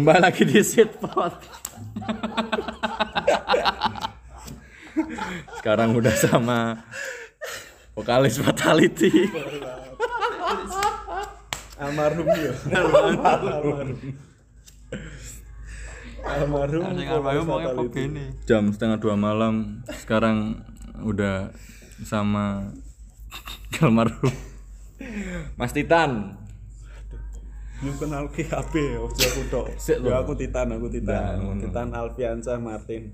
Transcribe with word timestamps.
Kembali 0.00 0.16
lagi 0.16 0.48
di 0.48 0.64
Sitpot. 0.64 1.44
Sekarang 5.60 5.92
udah 5.92 6.14
sama 6.16 6.88
vokalis 7.92 8.40
Fatality. 8.40 9.28
almarhum 11.76 12.32
ya 12.32 12.52
almarhum 16.24 16.80
almarhum 16.88 17.44
mau. 17.44 17.60
Jam 18.48 18.72
setengah 18.72 18.96
dua 18.96 19.20
malam. 19.20 19.84
Sekarang 20.00 20.64
udah 21.04 21.52
sama 22.08 22.72
almarhum 23.84 24.32
Mas 25.60 25.76
Titan. 25.76 26.39
Lu 27.80 27.90
kenal 27.96 28.28
ki 28.28 28.44
HP 28.44 28.72
ya, 28.76 28.98
ojo 29.00 29.16
aku 29.16 29.42
tok. 29.48 29.66
Sik 29.74 29.98
lho. 29.98 30.12
Ya 30.12 30.20
aku 30.20 30.36
Titan, 30.36 30.68
aku 30.70 30.86
Titan. 30.86 31.40
Nah, 31.40 31.56
Titan 31.56 31.88
Alfiansa 31.90 32.56
Martin. 32.56 33.08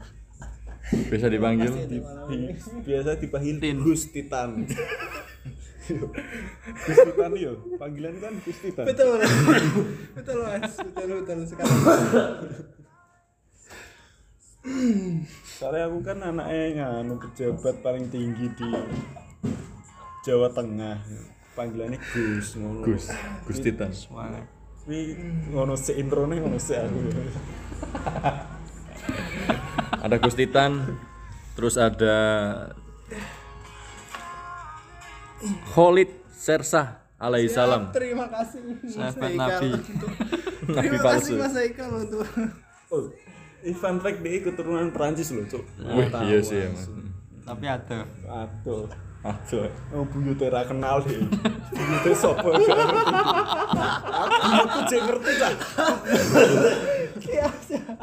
Bisa 0.87 1.27
dipanggil 1.27 1.71
Di- 1.87 1.99
di- 1.99 2.55
biasa 2.83 3.15
dipanggil 3.17 3.59
Tin. 3.59 3.79
Gus 3.79 4.11
Titan. 4.11 4.67
Gus 6.83 6.99
Titan 7.01 7.31
yo, 7.37 7.55
panggilan 7.77 8.19
kan 8.19 8.35
Gus 8.41 8.59
Titan. 8.61 8.85
betul 8.85 9.23
betul 10.15 10.37
mas 10.43 10.75
betul 10.75 11.09
betul 11.23 11.39
sekali 11.45 11.75
Soalnya 15.49 15.87
aku 15.87 15.99
kan 16.03 16.19
anaknya 16.21 16.65
nganu 16.77 17.23
pejabat 17.23 17.79
paling 17.81 18.11
tinggi 18.11 18.51
di 18.53 18.69
Jawa 20.23 20.51
Tengah. 20.51 20.99
Panggilannya 21.55 22.03
Gus 22.03 22.59
ngono. 22.59 22.83
Gus, 22.83 23.07
Gus 23.47 23.59
Titan. 23.63 23.91
Wi 24.87 25.19
ngono 25.51 25.75
se 25.75 25.93
introne 25.99 26.39
ngono 26.39 26.59
se 26.63 26.79
aku. 26.79 26.99
Ada 30.07 30.17
Gus 30.23 30.39
Titan, 30.39 30.95
terus 31.59 31.75
ada 31.75 32.15
Khalid 35.75 36.11
Sersah 36.31 37.03
alaihi 37.19 37.51
salam. 37.51 37.91
terima 37.91 38.31
kasih 38.31 38.61
mas 38.63 38.93
Sahabat 38.95 39.31
Nabi. 39.35 39.71
Nabi 40.77 40.87
terima 40.87 41.03
palsu. 41.03 41.35
kasih 41.35 41.35
mas 41.43 41.55
Haikal 41.59 41.91
untuk 42.07 42.23
Oh, 42.87 43.11
fun 43.83 43.99
fact 43.99 44.23
dia 44.23 44.39
keturunan 44.39 44.95
Perancis 44.95 45.35
loh, 45.35 45.43
Cuk. 45.51 45.67
Wih, 45.83 46.07
iya 46.23 46.39
sih 46.39 46.63
ya, 46.63 46.71
Mas. 46.71 46.87
Tapi 47.43 47.67
ada. 47.67 48.07
Aduh. 48.31 48.87
Aduh. 49.27 49.67
Oh, 49.91 50.05
buyute 50.07 50.47
ra 50.47 50.63
kenal 50.63 51.03
deh. 51.03 51.19
Buyute 51.73 52.11
sapa 52.15 52.47
ngerti. 52.47 52.71
Aku 54.55 54.79
jek 54.87 55.01
ngerti 55.03 55.33
ta. 55.35 55.49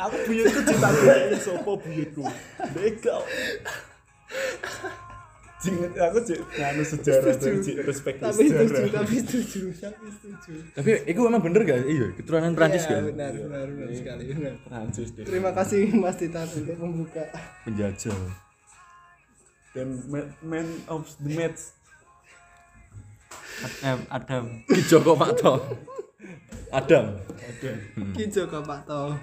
Aku 0.04 0.16
buyutku 0.26 0.60
tak 0.68 0.92
ngerti 0.94 1.38
sapa 1.40 1.72
buyutku. 1.74 2.24
Dek 2.74 2.94
gak. 3.00 3.22
Jeng 5.64 5.80
aku 5.96 6.20
jek 6.28 6.40
nganu 6.60 6.84
sejarah 6.84 7.40
dan 7.40 7.56
jek 7.64 7.88
respect 7.88 8.20
tapi 8.20 8.52
sejarah. 8.52 8.84
tapi 9.00 9.16
setuju 9.16 9.72
tapi 9.72 10.06
setuju 10.12 10.52
Tapi 10.76 10.92
itu 11.08 11.20
emang 11.24 11.40
bener 11.40 11.64
gak? 11.64 11.88
Iya, 11.88 12.12
keturunan 12.20 12.52
Prancis 12.52 12.84
Iya, 12.84 13.00
kan? 13.00 13.04
benar 13.16 13.32
benar 13.32 13.68
benar 13.72 13.88
sekali 13.96 14.24
Prancis 14.60 15.10
deh. 15.16 15.24
terima 15.24 15.56
kasih 15.56 15.88
mas 15.96 16.20
Titan 16.20 16.44
untuk 16.52 16.76
membuka 16.76 17.24
Penjajah. 17.64 18.43
Dan 19.74 19.98
ma- 20.10 20.32
man 20.46 20.68
of 20.86 21.10
the 21.18 21.34
match 21.34 21.74
Adam. 23.64 24.00
Adam. 24.10 24.46
Ki 24.70 24.82
Joko 24.86 25.14
Pakto. 25.18 25.62
Adam. 26.74 27.18
ada. 27.22 27.72
Ki 28.14 28.24
Joko 28.30 28.60
Pak 28.66 28.86
To 28.90 29.14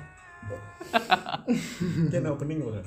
Kan 2.10 2.24
opening 2.26 2.64
ora? 2.64 2.80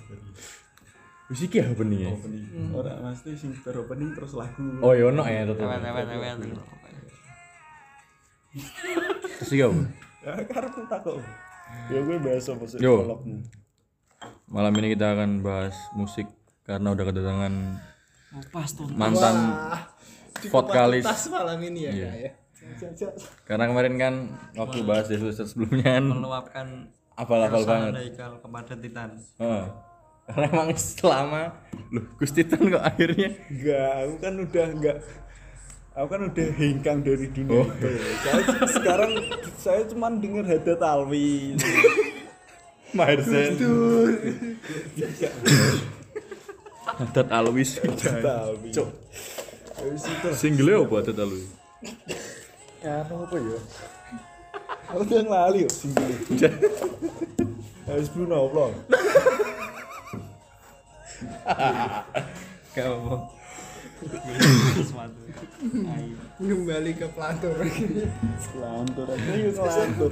Wis 1.31 1.45
iki 1.45 1.61
ya 1.61 1.71
bening 1.71 2.09
ya. 2.09 2.11
Opening. 2.11 2.73
Ora 2.73 2.99
mesti 2.99 3.37
sing 3.37 3.55
bar 3.63 3.79
opening 3.79 4.11
terus 4.17 4.33
lagu. 4.35 4.63
Oh 4.81 4.91
ya 4.91 5.07
ono 5.07 5.23
ya 5.23 5.45
tetep. 5.47 5.63
Ewet 5.63 5.83
ewet 5.83 6.07
ewet. 6.09 6.35
Terus? 9.39 9.51
Ya 10.23 10.33
karepku 10.47 10.83
takok. 10.89 11.21
Ya 11.89 11.99
gue 12.01 12.17
bahas 12.21 12.45
apa 12.49 12.65
sih. 12.67 12.79
Malam 14.47 14.73
ini 14.79 14.93
kita 14.93 15.15
akan 15.17 15.41
bahas 15.41 15.75
musik 15.97 16.27
karena 16.63 16.87
udah 16.89 17.05
kedatangan 17.05 17.53
Oh, 18.33 18.41
mantan 18.91 19.35
vokalis. 20.49 21.05
tas 21.05 21.29
malam 21.29 21.61
ini 21.61 21.85
ya 21.85 21.91
Iya. 21.93 22.09
Ya 22.17 22.31
Karena 23.43 23.67
kemarin 23.67 23.95
kan 23.95 24.13
waktu 24.55 24.81
bahas 24.81 25.05
di 25.05 25.15
episode 25.15 25.45
sebelumnya 25.45 25.85
kan 25.91 26.03
Meluapkan 26.07 26.67
keresahan 27.13 27.61
banget. 27.61 27.93
Haikal 27.99 28.31
kepada 28.39 28.73
Titan. 28.73 29.09
Heeh. 29.37 29.65
Karena 30.23 30.45
emang 30.49 30.69
selama 30.73 31.41
loh 31.91 32.05
Gus 32.15 32.31
Titan 32.31 32.65
kok 32.65 32.81
akhirnya 32.81 33.29
Enggak, 33.45 33.91
aku 33.99 34.15
kan 34.17 34.33
udah 34.39 34.65
enggak 34.71 34.97
aku 35.93 36.07
kan 36.09 36.21
udah 36.25 36.47
hengkang 36.55 36.99
dari 37.03 37.27
dunia 37.29 37.53
Oh. 37.53 37.67
itu. 37.69 37.89
Saya 38.23 38.41
sekarang 38.65 39.11
saya 39.53 39.81
cuma 39.85 40.09
denger 40.09 40.41
Hadat 40.47 40.81
Alwi. 40.81 41.53
Mahir 42.97 43.21
Zain. 43.21 43.53
Adat 47.01 47.27
Alwis. 47.33 47.81
Hadat 47.81 48.25
Alwi. 48.25 48.69
Cuk. 48.69 48.89
Wis 49.89 50.03
itu. 50.05 50.29
Single 50.37 50.85
apa 50.85 50.95
Adat 51.01 51.17
Alwis? 51.17 51.47
Ya 52.83 53.01
apa 53.01 53.35
ya? 53.39 53.59
Aku 54.93 55.01
udah 55.09 55.21
ngelali 55.25 55.65
yuk 55.65 55.73
single. 55.73 56.13
Harus 57.89 58.07
Bruno. 58.13 58.37
Gak 62.73 62.85
apa. 62.85 63.15
Kembali 66.43 66.91
ke 66.99 67.07
pelantur 67.15 67.55
Selantur 68.37 69.07
aja 69.07 69.31
yuk 69.33 69.53
selantur. 69.55 70.11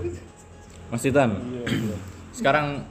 Mas 0.90 1.02
Titan. 1.03 1.30
Iya, 1.40 1.64
iya. 1.68 1.97
Sekarang 2.34 2.88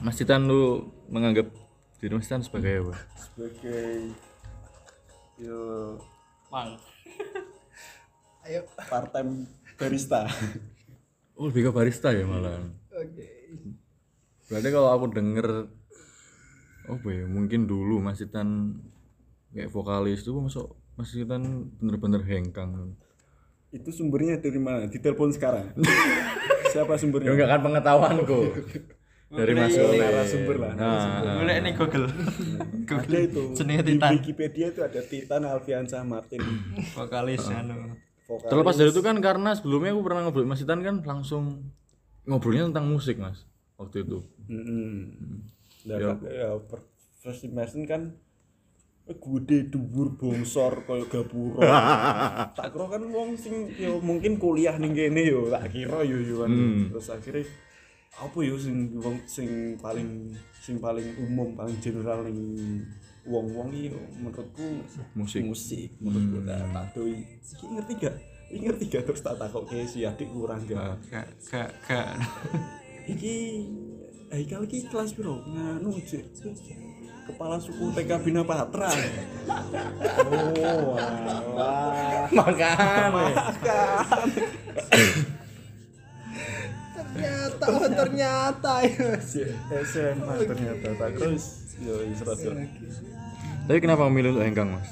Mas 0.00 0.16
Titan 0.16 0.48
lu 0.48 0.90
menganggap 1.10 1.50
diri 1.96 2.12
Mas 2.12 2.28
Titan 2.28 2.44
sebagai 2.44 2.72
apa? 2.84 2.94
Sebagai 3.16 4.12
yo 5.36 5.60
Mang. 6.48 6.76
ayo 8.46 8.62
part 8.78 9.10
time 9.10 9.48
barista. 9.74 10.28
Oh, 11.34 11.50
lebih 11.50 11.68
ke 11.68 11.72
barista 11.72 12.14
ya 12.14 12.24
malah. 12.24 12.62
oke 12.88 13.26
Berarti 14.46 14.68
kalau 14.70 14.88
aku 14.94 15.06
denger 15.10 15.66
apa 16.86 17.08
ya, 17.10 17.26
mungkin 17.26 17.66
dulu 17.66 17.98
Mas 17.98 18.22
Titan 18.22 18.78
kayak 19.50 19.74
vokalis 19.74 20.22
itu 20.22 20.30
masuk 20.38 20.70
Mas 20.94 21.10
Titan 21.10 21.66
bener-bener 21.76 22.22
hengkang. 22.22 22.94
Itu 23.74 23.90
sumbernya 23.90 24.38
dari 24.38 24.60
mana? 24.62 24.86
Di 24.86 25.02
telepon 25.02 25.34
sekarang. 25.34 25.74
Siapa 26.72 26.94
Ya 26.94 27.00
sumbernya? 27.02 27.34
enggak 27.34 27.50
kan 27.50 27.60
pengetahuanku. 27.66 28.40
Dari 29.26 29.52
Mas 29.52 29.74
Oh, 29.74 29.90
Yole. 29.90 29.98
narasumber 29.98 30.56
lah. 30.56 30.72
Nah, 30.72 31.36
Boleh 31.36 31.56
ini 31.58 31.70
Google. 31.72 32.06
Ada 32.06 32.86
Google. 32.86 33.18
itu. 33.20 33.42
Jenenge 33.58 33.82
Di 33.82 33.92
Titan. 33.92 34.12
Wikipedia 34.14 34.66
itu 34.70 34.80
ada 34.80 35.00
Titan 35.02 35.42
Alfiansa 35.44 35.98
Martin. 36.02 36.42
Vokalis 36.94 37.42
anu. 37.48 37.98
Vokalis. 38.22 38.50
terlepas 38.50 38.74
dari 38.74 38.90
itu 38.90 39.00
kan 39.00 39.16
karena 39.18 39.50
sebelumnya 39.52 39.90
aku 39.90 40.02
pernah 40.02 40.20
ngobrol 40.22 40.44
Mas 40.44 40.58
Titan 40.58 40.78
kan 40.80 40.98
langsung 41.00 41.70
ngobrolnya 42.22 42.66
tentang 42.68 42.86
musik 42.86 43.16
Mas 43.16 43.42
waktu 43.74 44.02
itu. 44.02 44.18
Nah, 44.46 45.96
Ya. 45.96 46.10
kan, 46.10 46.18
ya 46.24 46.48
per- 46.60 46.86
first 47.16 47.42
impression 47.42 47.82
kan 47.82 48.14
eh, 49.04 49.14
gede 49.14 49.70
dhuwur 49.70 50.14
bongsor 50.14 50.82
kaya 50.82 51.02
gapura. 51.04 51.62
tak 52.58 52.70
kira 52.70 52.86
kan 52.88 53.02
wong 53.04 53.34
sing 53.34 53.70
yo 53.72 53.98
mungkin 54.00 54.34
kuliah 54.36 54.74
ning 54.74 54.90
kene 54.90 55.22
yo 55.24 55.46
tak 55.46 55.70
kira 55.70 56.02
yo 56.02 56.14
yo 56.16 56.42
kan. 56.42 56.50
Terus 56.90 57.06
akhirnya 57.08 57.46
apa 58.16 58.38
yo 58.40 58.54
sing 58.56 58.94
wong 58.96 59.16
sing 59.26 59.76
paling 59.82 60.32
sing 60.62 60.78
paling 60.78 61.04
umum 61.20 61.52
paling 61.52 61.76
general 61.82 62.24
ning 62.24 62.80
wong-wong 63.26 63.74
iki 63.74 63.90
menurutku 64.22 64.86
Musik. 65.18 65.42
musik 65.42 65.90
menurutku 65.98 66.46
tak 66.46 66.62
tak 66.70 66.86
doi. 66.94 67.18
Iki 67.42 67.66
ngerti 67.74 67.92
gak? 67.98 68.14
Iki 68.54 68.60
ngerti 68.62 68.84
gak 68.86 69.02
terus 69.10 69.20
tak 69.20 69.34
takokke 69.36 69.82
si 69.84 70.06
adik 70.06 70.30
kurang 70.30 70.62
gak? 70.64 70.94
Gak 71.10 71.26
gak 71.50 71.70
gak. 71.84 72.14
iki 73.12 73.66
Haikal 74.26 74.66
iki 74.66 74.90
kelas 74.90 75.14
piro? 75.14 75.38
Nganu 75.46 75.94
Cik. 76.02 76.26
Kepala 77.30 77.58
suku 77.62 77.94
TK 77.94 78.10
Bina 78.22 78.42
Patra. 78.42 78.90
oh, 80.26 80.94
wah. 80.94 82.26
Makan. 82.30 83.10
Makan. 83.14 84.28
ternyata 86.96 87.64
oh, 87.68 87.88
ternyata 87.88 88.72
ya. 88.84 89.08
SMA 89.84 90.34
ternyata. 90.48 90.86
tak 90.96 91.10
terus 91.20 91.44
yo 91.84 91.94
serasa. 92.16 92.56
Tapi 93.66 93.78
kenapa 93.82 94.08
memilih 94.08 94.38
untuk 94.38 94.44
hengkang 94.46 94.70
Mas? 94.72 94.88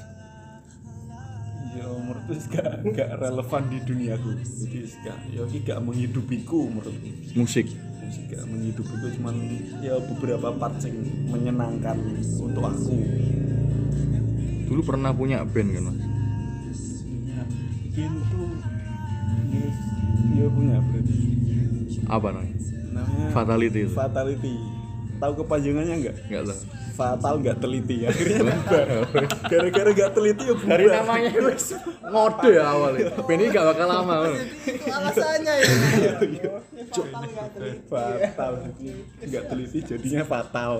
ya 1.75 1.91
menurutku 1.91 2.33
gak, 2.55 2.71
gak 2.95 3.09
relevan 3.19 3.63
di 3.67 3.77
duniaku 3.83 4.29
jadi 4.39 4.79
gak 5.03 5.17
ya 5.27 5.41
ini 5.43 5.59
gak 5.59 5.79
menghidupiku 5.83 6.71
menurutku 6.71 7.07
musik. 7.35 7.67
Musik 7.99 8.23
gak 8.31 8.43
menghidupiku 8.47 9.05
cuman 9.19 9.35
ya 9.83 9.99
beberapa 9.99 10.55
part 10.55 10.79
yang 10.87 10.97
menyenangkan 11.27 11.97
untuk 12.39 12.63
aku. 12.63 12.95
Dulu 14.71 14.81
pernah 14.81 15.11
punya 15.11 15.43
band 15.43 15.69
kan 15.75 15.83
mas? 15.91 15.99
Ya 17.95 18.07
itu 18.11 18.41
ya, 19.55 19.67
ya 20.35 20.45
punya 20.51 20.77
berarti 20.83 21.24
apa 22.07 22.27
namanya? 22.31 22.57
Namanya 22.93 23.27
Fatality 23.33 23.79
itu. 23.85 23.93
Fatality. 23.93 24.55
Tahu 25.15 25.31
kepanjangannya 25.43 25.95
enggak 25.95 26.15
nggak 26.27 26.43
tahu 26.51 26.61
fatal 26.95 27.33
nggak 27.43 27.57
teliti. 27.59 28.07
Akhirnya 28.07 28.39
bubar. 28.47 28.87
Gara-gara 29.51 29.89
nggak 29.91 30.11
teliti 30.15 30.43
ya 30.47 30.53
bubar. 30.55 30.71
Dari 30.71 30.85
namanya 30.87 31.29
wis 31.43 31.65
ngode 31.99 32.49
ya 32.55 32.63
awalnya. 32.71 33.07
Ini 33.19 33.43
gak 33.51 33.65
bakal 33.75 33.87
lama. 33.91 34.15
Itu 34.31 34.89
alasannya 34.89 35.53
ya. 35.59 35.67
Fatal. 36.95 37.21
Nggak 37.27 37.49
teliti. 37.51 37.83
fatal 37.91 38.53
nggak 39.19 39.43
teliti 39.51 39.77
jadinya 39.83 40.23
fatal. 40.23 40.71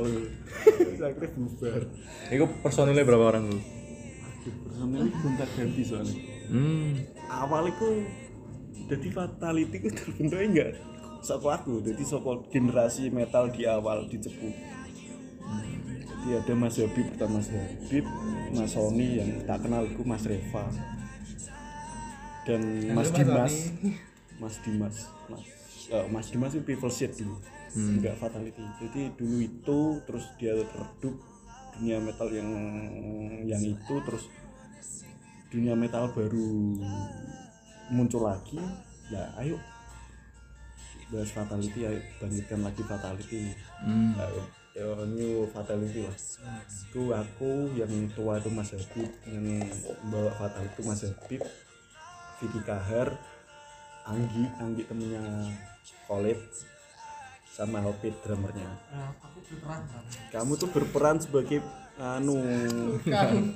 Akhirnya 0.63 1.30
bubar. 1.36 1.81
Itu 2.31 2.45
personilnya 2.63 3.04
berapa 3.04 3.25
orang 3.36 3.44
dulu? 3.51 3.62
Personil 4.66 5.04
gonta 5.19 5.45
ganti 5.60 5.81
soalnya. 5.83 6.16
Hmm. 6.45 7.01
Awal 7.27 7.74
itu 7.74 7.88
jadi 8.86 9.07
fatality 9.10 9.77
itu 9.81 9.89
terbentuknya 9.92 10.45
enggak 10.45 10.69
soko 11.25 11.50
aku? 11.50 11.81
Jadi 11.81 12.06
soko 12.06 12.45
generasi 12.54 13.10
metal 13.10 13.50
di 13.50 13.66
awal 13.66 14.06
di 14.06 14.22
Cepu 14.22 14.75
jadi 16.25 16.42
ada 16.42 16.54
Mas 16.57 16.74
Habib 16.81 17.06
pertama 17.13 17.38
Mas 17.38 17.54
Habib 17.54 18.06
Mas 18.50 18.74
Sony 18.74 19.22
yang 19.22 19.45
tak 19.45 19.62
kenal 19.62 19.86
itu 19.86 20.01
Mas 20.01 20.25
Reva. 20.25 20.66
Dan 22.50 22.62
Mas 22.98 23.13
Mas 23.13 23.13
Dimas. 23.13 23.54
Mas 24.42 24.56
Dimas. 24.66 24.95
Mas 25.30 25.45
eh, 25.94 26.06
Mas 26.10 26.27
Dimas 26.33 26.51
itu 26.57 26.66
People 26.66 26.89
Shit 26.89 27.13
dulu. 27.22 27.38
Enggak 27.77 28.18
fatality. 28.18 28.66
Jadi 28.81 29.13
dulu 29.13 29.38
itu 29.38 29.80
terus 30.10 30.25
dia 30.42 30.57
redup 30.57 31.13
dunia 31.77 32.01
metal 32.01 32.33
yang 32.33 32.50
yang 33.45 33.62
itu 33.62 33.95
terus 34.01 34.25
dunia 35.54 35.77
metal 35.77 36.10
baru 36.10 36.74
muncul 37.94 38.25
lagi. 38.25 38.57
Ya 39.13 39.30
ayo 39.38 39.62
bahas 41.13 41.30
fatality 41.30 41.86
ayo 41.86 42.02
bangkitkan 42.18 42.60
lagi 42.66 42.81
fatality. 42.81 43.42
Hmm. 43.86 44.18
yo 44.75 45.07
new 45.07 45.48
fatality 45.54 46.04
lah. 46.04 46.18
Itu 46.68 47.13
aku 47.16 47.72
yang 47.78 48.12
tua 48.12 48.42
itu 48.42 48.50
Mas 48.52 48.75
Habib 48.75 49.07
yang 49.24 49.63
bawa 50.12 50.31
fatality 50.36 50.72
itu 50.75 50.81
Mas 50.84 51.02
Habib 51.06 51.42
Vicky 52.42 52.62
Kahar 52.68 53.16
Anggi 54.04 54.44
Anggi 54.60 54.84
temennya 54.84 55.24
Khalid 56.10 56.42
sama 57.48 57.80
Alpit 57.80 58.12
drummernya. 58.19 58.68
Aku 59.24 59.40
berperan 59.48 59.81
kamu 60.34 60.51
tuh 60.60 60.69
berperan 60.75 61.18
sebagai 61.24 61.63
anu 61.96 62.36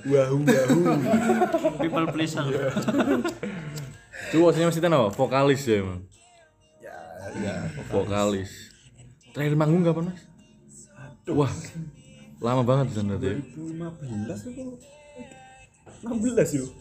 wahu 0.07 0.37
wahu 0.47 0.81
people 1.83 2.07
pleaser. 2.15 2.47
Itu 4.29 4.45
aslinya 4.45 4.71
masih 4.71 4.85
apa? 4.87 5.09
Vokalis 5.11 5.67
ya 5.67 5.83
emang 5.83 5.99
ya 7.37 7.53
ya 7.69 7.83
vokalis. 7.93 8.51
Terakhir 9.31 9.55
manggung 9.55 9.85
kapan 9.85 10.13
mas? 10.13 10.21
Wah 11.29 11.53
lama 12.39 12.63
banget 12.63 12.85
di 12.89 12.95
sana 12.97 13.13
tuh 13.19 13.27
ya. 13.29 13.37
2015 13.57 14.47
apa? 14.47 14.63
16 15.99 16.57
yuk. 16.57 16.71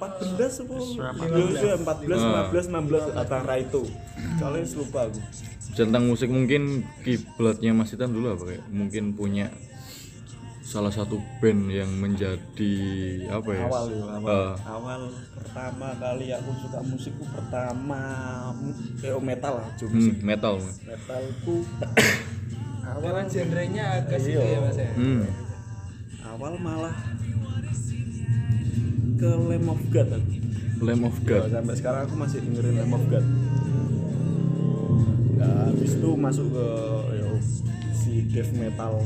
14 0.00 0.62
apa? 0.64 0.74
Ya, 1.60 1.76
14 1.76 2.18
15 2.50 2.72
16 2.72 3.20
antara 3.20 3.54
itu 3.60 3.82
soalnya 4.40 4.64
lupa 4.76 5.00
aku. 5.06 5.20
Tentang 5.70 6.02
musik 6.10 6.28
mungkin 6.32 6.82
kiblatnya 7.06 7.70
Mas 7.70 7.94
Titan 7.94 8.10
dulu 8.10 8.34
apa 8.34 8.42
kayak? 8.50 8.64
Mungkin 8.74 9.14
punya 9.14 9.54
salah 10.70 10.86
satu 10.88 11.18
band 11.42 11.66
yang 11.66 11.90
menjadi 11.90 12.74
apa 13.26 13.50
ya 13.50 13.66
awal 13.66 13.84
yuk 13.90 14.06
awal 14.06 14.30
Eh. 14.30 14.54
awal 14.70 15.00
pertama 15.34 15.86
kali 15.98 16.30
aku 16.30 16.50
suka 16.62 16.78
musikku 16.78 17.26
pertama 17.26 18.02
eh, 19.02 19.10
oh, 19.10 19.18
metal 19.18 19.58
lah 19.58 19.66
hmm, 19.74 19.90
musik 19.90 20.16
metal 20.22 20.62
metalku 20.86 21.56
Karena 22.80 23.22
genrenya 23.22 23.84
agak 23.98 24.18
situ 24.18 24.38
Iya. 24.38 24.50
ya 24.50 24.58
mas 24.62 24.78
ya. 24.78 24.90
hmm. 24.94 25.22
awal 26.26 26.54
malah 26.56 26.94
ke 29.14 29.28
Lamb 29.28 29.68
of 29.68 29.82
God. 29.92 30.08
Lamb 30.80 31.04
of 31.04 31.16
Ya, 31.20 31.28
God 31.28 31.50
sampai 31.52 31.74
sekarang 31.76 32.02
aku 32.08 32.14
masih 32.16 32.38
dengerin 32.40 32.78
Lamb 32.78 32.94
of 32.94 33.04
God 33.06 33.26
nah, 35.34 35.66
habis 35.66 35.92
itu 35.98 36.10
masuk 36.14 36.46
ke 36.48 36.66
ya, 37.18 37.26
si 37.92 38.12
death 38.30 38.54
metal 38.54 39.02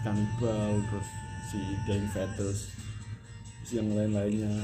Cannibal 0.00 0.80
terus 0.88 1.08
si 1.50 1.60
Dying 1.84 2.08
Fetus 2.08 2.58
yang 3.70 3.90
lain-lainnya. 3.94 4.54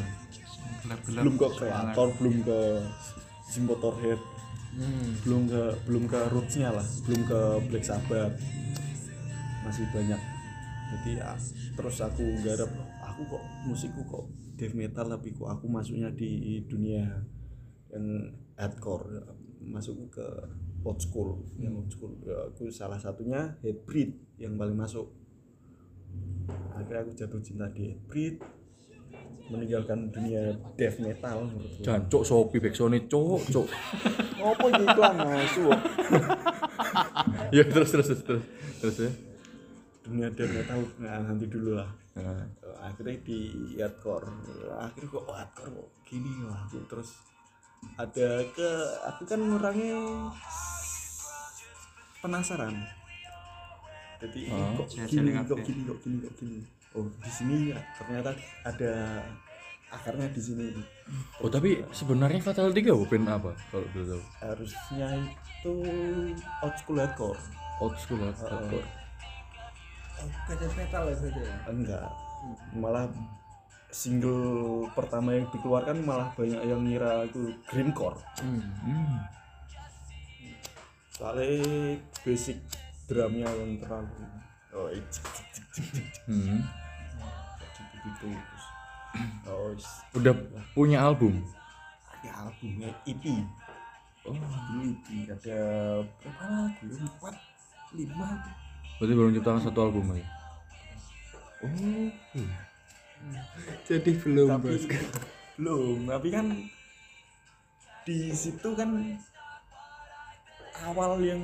Belum 1.07 1.35
ke 1.39 1.47
kreator 1.55 2.09
belum 2.19 2.37
ke 2.43 2.59
si 3.47 3.59
Motorhead. 3.63 4.21
Hmm. 4.77 5.17
belum 5.25 5.49
ke 5.49 5.63
belum 5.89 6.05
ke 6.05 6.21
rootsnya 6.29 6.69
lah 6.69 6.85
belum 7.09 7.25
ke 7.25 7.41
Black 7.73 7.85
Sabbath. 7.89 8.37
Masih 9.65 9.89
banyak. 9.89 10.21
Jadi 10.87 11.17
ya, 11.17 11.33
terus 11.73 11.97
aku 12.05 12.23
garap 12.45 12.69
aku 13.01 13.25
kok 13.25 13.45
musikku 13.65 14.05
kok 14.05 14.29
death 14.61 14.77
metal 14.77 15.09
tapi 15.09 15.33
kok 15.33 15.49
aku 15.49 15.65
masuknya 15.73 16.13
di 16.13 16.61
dunia 16.69 17.09
yang 17.89 18.37
hardcore. 18.61 19.25
Masuk 19.65 20.13
ke 20.13 20.27
old 20.85 21.01
school 21.01 21.41
yang 21.57 21.73
old 21.81 21.89
school. 21.89 22.13
Ya, 22.21 22.37
aku 22.53 22.69
salah 22.69 23.01
satunya 23.01 23.57
hybrid 23.65 24.13
yang 24.37 24.61
paling 24.61 24.77
masuk 24.77 25.09
akhirnya 26.77 27.01
aku 27.03 27.13
jatuh 27.17 27.41
cinta 27.43 27.67
di 27.73 27.93
hybrid 27.93 28.35
meninggalkan 29.47 30.11
dunia 30.11 30.59
death 30.75 30.99
metal 30.99 31.47
menurutku 31.47 31.83
jancuk 31.87 32.23
sopi 32.27 32.59
backsone 32.59 33.07
cok 33.07 33.43
cok 33.47 33.67
iki 34.37 34.85
iklan 34.87 35.17
masuk? 35.23 35.71
ya 37.57 37.63
terus 37.67 37.89
terus 37.95 38.07
terus 38.11 38.23
terus, 38.27 38.45
terus 38.83 38.97
ya 39.07 39.11
Dunia 40.07 40.31
death 40.31 40.55
metal 40.55 40.79
nah, 41.03 41.19
nanti 41.19 41.51
dulu 41.51 41.75
lah. 41.83 41.91
Nah, 42.15 42.47
Eh, 42.63 42.77
Akhirnya 42.79 43.19
di 43.27 43.39
hardcore. 43.75 44.31
Akhirnya 44.79 45.09
kok 45.11 45.25
hardcore 45.27 45.71
kok 45.75 45.89
gini 46.07 46.31
lah 46.47 46.63
aku 46.63 46.79
terus 46.87 47.11
ada 47.99 48.29
ke 48.55 48.71
aku 49.03 49.23
kan 49.27 49.41
orangnya 49.43 49.99
penasaran. 52.23 52.75
Jadi 54.17 54.41
Oh, 54.49 54.81
kok 54.81 54.89
gini, 55.09 55.31
kok 55.45 55.61
gini, 55.61 55.81
kok 55.85 55.99
gini, 56.01 56.19
kok 56.25 56.35
gini. 56.41 56.59
Oh, 56.97 57.05
di 57.21 57.31
sini 57.31 57.57
ya, 57.77 57.79
ternyata 58.01 58.33
ada 58.65 59.21
akarnya 59.87 60.27
di 60.35 60.43
sini. 60.43 60.67
oh 61.39 61.47
tapi 61.47 61.79
sebenarnya 61.95 62.43
Fatality 62.43 62.91
gak 62.91 63.07
band 63.07 63.31
apa 63.31 63.55
kalau 63.71 63.87
dulu 63.95 64.19
tahu 64.19 64.23
Harusnya 64.43 65.09
itu 65.15 65.75
old 66.59 66.75
school 66.75 66.99
hardcore. 66.99 67.41
old 67.79 67.95
school 67.95 68.19
hardcore 68.19 68.83
bukan 70.17 70.57
death 70.59 70.77
metal 70.77 71.05
ya 71.07 71.17
ya. 71.29 71.55
enggak 71.71 72.07
malah 72.75 73.07
single 73.93 74.85
pertama 74.93 75.37
yang 75.37 75.47
dikeluarkan 75.55 75.97
malah 76.03 76.29
banyak 76.35 76.61
yang 76.67 76.83
ngira 76.83 77.25
itu 77.29 77.53
grindcore 77.69 78.19
hmm. 78.43 79.21
soalnya 81.15 81.97
basic 82.25 82.59
drumnya 83.07 83.47
yang 83.47 83.79
terlalu 83.79 84.27
oh 84.75 84.91
cik, 84.91 85.07
cik, 85.09 85.47
cik, 85.55 85.67
cik, 85.73 85.87
cik, 85.95 86.07
cik, 86.11 86.23
Hmm. 86.27 86.61
gitu 88.07 88.27
gitu 88.27 88.27
oh 89.47 89.73
udah 90.15 90.35
punya 90.75 90.99
album? 91.01 91.41
Ada 92.21 92.51
albumnya 92.51 92.91
EP 93.07 93.25
oh. 94.27 94.35
Dulu 94.35 94.81
EP 94.91 95.07
ada 95.31 95.59
berapa 96.03 96.45
lagu 96.45 96.83
ya? 96.83 96.99
Empat 96.99 97.37
lima. 97.95 98.29
Berarti 98.99 99.13
baru 99.15 99.29
menciptakan 99.31 99.63
satu 99.63 99.79
album 99.81 100.05
aja 100.13 100.27
oh 101.63 102.11
Jadi 103.89 104.11
belum 104.21 104.49
tapi 104.51 104.69
bos. 104.77 104.85
belum 105.57 105.99
tapi 106.05 106.29
kan 106.29 106.47
di 108.05 108.31
situ 108.31 108.69
kan 108.77 108.91
awal 110.85 111.19
yang 111.19 111.43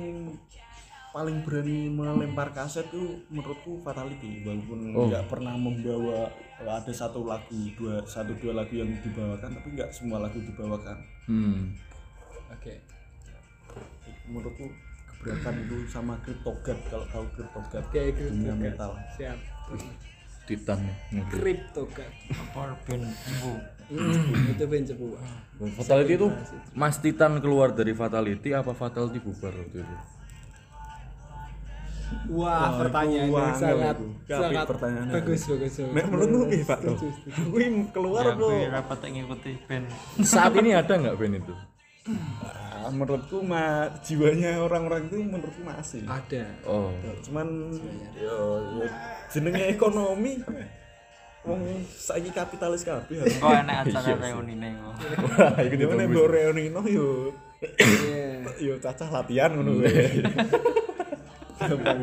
paling 1.13 1.45
berani 1.45 1.93
melempar 1.93 2.49
kaset 2.51 2.89
tuh 2.89 3.21
menurutku 3.29 3.77
fatality 3.79 4.41
walaupun 4.41 4.79
Oh. 4.91 5.05
nggak 5.05 5.29
pernah 5.29 5.53
membawa 5.53 6.25
ada 6.59 6.89
satu 6.89 7.21
lagu 7.23 7.53
dua 7.77 8.01
satu 8.03 8.33
dua 8.41 8.57
lagu 8.57 8.73
yang 8.73 8.89
dibawakan 8.99 9.53
tapi 9.53 9.77
nggak 9.77 9.93
semua 9.93 10.25
lagu 10.25 10.41
dibawakan 10.41 10.97
hmm. 11.29 11.61
Oke. 12.49 12.81
menurutku 14.25 14.65
gebrakan 15.21 15.55
itu 15.61 15.77
sama 15.85 16.17
Cryptogad 16.19 16.77
kalau 16.89 17.05
tahu 17.07 17.25
Cryptogad 17.31 17.83
Oke, 17.85 18.01
itu 18.09 18.21
dunia 18.29 18.55
metal 18.57 18.91
Siap. 19.13 19.37
Titan 20.43 20.79
kan. 20.81 22.11
apa 22.33 22.75
band 22.83 23.05
cepu 23.07 23.53
Itu 24.49 24.63
ben 24.65 24.83
cepu. 24.83 25.15
Fatality 25.77 26.17
itu 26.17 26.27
Mas 26.73 26.97
Titan 26.97 27.37
keluar 27.39 27.71
dari 27.71 27.93
Fatality 27.93 28.51
apa 28.51 28.73
Fatality 28.73 29.21
bubar 29.21 29.53
waktu 29.53 29.79
itu? 29.79 29.95
Wah, 32.31 32.79
pertanyaan 32.79 33.27
itu 33.27 33.37
yang 33.37 33.55
sangat 33.57 33.95
sangat 34.25 34.65
pertanyaannya. 34.69 35.13
bagus 35.13 35.41
bagus. 35.49 35.73
bagus. 35.79 35.93
Nek 35.93 36.05
menurutmu 36.09 36.39
piye, 36.49 36.63
Pak? 36.65 36.79
Kuwi 37.51 37.65
keluar 37.93 38.23
ya 38.33 38.67
rapat 38.71 38.97
tak 39.03 39.09
ngikuti 39.11 39.51
band 39.67 39.85
Saat 40.23 40.53
ini 40.57 40.71
ada 40.73 40.93
nggak 40.93 41.15
band 41.19 41.35
itu? 41.43 41.53
Ah, 42.43 42.91
menurutku 42.91 43.39
mah 43.39 43.95
jiwanya 44.03 44.59
orang-orang 44.59 45.07
itu 45.07 45.23
menurutku 45.23 45.63
masih. 45.63 46.03
Ada. 46.03 46.43
Oh. 46.67 46.91
Cuman 47.23 47.71
yo 48.19 48.37
yo 48.81 48.85
jenenge 49.31 49.71
ekonomi. 49.71 50.43
Wong 51.43 51.59
saiki 51.91 52.31
kapitalis 52.31 52.87
kabeh. 52.87 53.19
kok 53.19 53.43
enak 53.43 53.83
acara 53.83 54.15
reuni 54.15 54.55
neng 54.55 54.79
Wah, 54.79 55.59
itu 55.59 55.75
Yo 55.75 55.91
nek 55.91 56.07
mbok 56.07 56.27
reunino 56.31 56.79
yo 56.87 57.35
Iya. 57.63 58.43
yo 58.59 58.73
cacah 58.79 59.07
latihan 59.07 59.51
ngono 59.55 59.79
kuwi. 59.79 59.91
Gampang. 61.63 61.99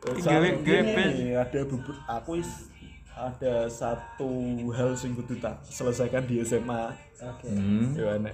Gawe 0.00 0.48
gawe 0.64 1.04
ada 1.44 1.60
bubur 1.68 1.96
aku 2.08 2.40
is 2.40 2.70
ada 3.12 3.68
satu 3.68 4.32
hal 4.72 4.96
sing 4.96 5.12
kudu 5.12 5.36
tak 5.36 5.60
selesaikan 5.68 6.24
di 6.24 6.40
SMA. 6.40 6.92
Oke. 7.20 7.48
Hmm. 7.48 7.92
Yo 7.92 8.08
enek 8.16 8.32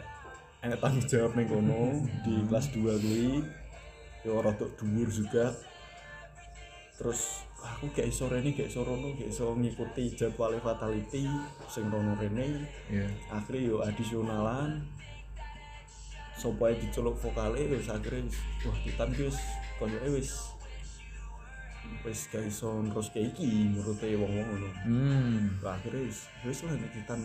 enek 0.63 0.79
tanggung 0.79 1.07
jawab 1.11 1.33
ning 1.35 1.47
kono 1.51 2.07
di 2.23 2.35
kelas 2.47 2.71
2 2.71 3.03
kuwi. 3.03 3.43
Yo 4.23 4.39
rada 4.43 4.67
dhuwur 4.79 5.11
juga. 5.11 5.51
Terus 6.97 7.45
aku 7.61 7.93
gak 7.93 8.09
iso 8.09 8.25
rene, 8.31 8.57
gak 8.57 8.73
iso 8.73 8.81
rono, 8.87 9.13
gak 9.19 9.29
iso 9.29 9.53
ngikuti 9.53 10.17
jadwal 10.17 10.55
fatality 10.63 11.29
sing 11.69 11.91
rono 11.91 12.15
rene. 12.17 12.65
Iya. 12.89 13.07
Akhirnya 13.31 13.61
yo 13.69 13.77
adisionalan. 13.83 14.87
Sopo 16.37 16.69
ae 16.69 16.77
diceluk 16.77 17.17
vokale 17.17 17.65
wis 17.73 17.89
akhirnya 17.89 18.29
wis 18.29 18.37
wah 18.65 18.77
titan 18.85 19.09
wis 19.17 19.37
koyoke 19.81 20.09
wis 20.13 20.31
wis 22.05 22.21
gak 22.29 22.45
iso 22.45 22.83
terus 22.93 23.09
kayak 23.15 23.33
iki 23.33 23.73
menurut 23.73 23.97
wong-wong 23.99 24.47
ngono. 24.47 24.69
Hmm. 24.85 25.43
Lah 25.65 25.75
akhirnya 25.81 26.05
wis 26.05 26.29
wis 26.45 26.59
lah 26.69 26.77
nek 26.77 26.93
titan 26.93 27.21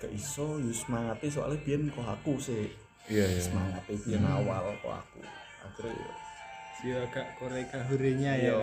gak 0.00 0.12
iso 0.16 0.56
yo 0.56 0.72
semangate 0.72 1.28
soalnya 1.28 1.60
biyen 1.60 1.90
kok 1.92 2.06
aku 2.06 2.40
sih 2.40 2.70
Iya, 3.10 3.26
iya. 3.26 3.40
semangate 3.42 3.92
biyen 4.00 4.24
awal 4.24 4.72
kok 4.80 4.94
aku 4.96 5.20
akhirnya 5.60 5.92
yo 5.92 6.10
Dia 6.80 6.96
agak 7.04 7.36
koreka 7.36 7.76
hurinya 7.92 8.32
ya. 8.32 8.56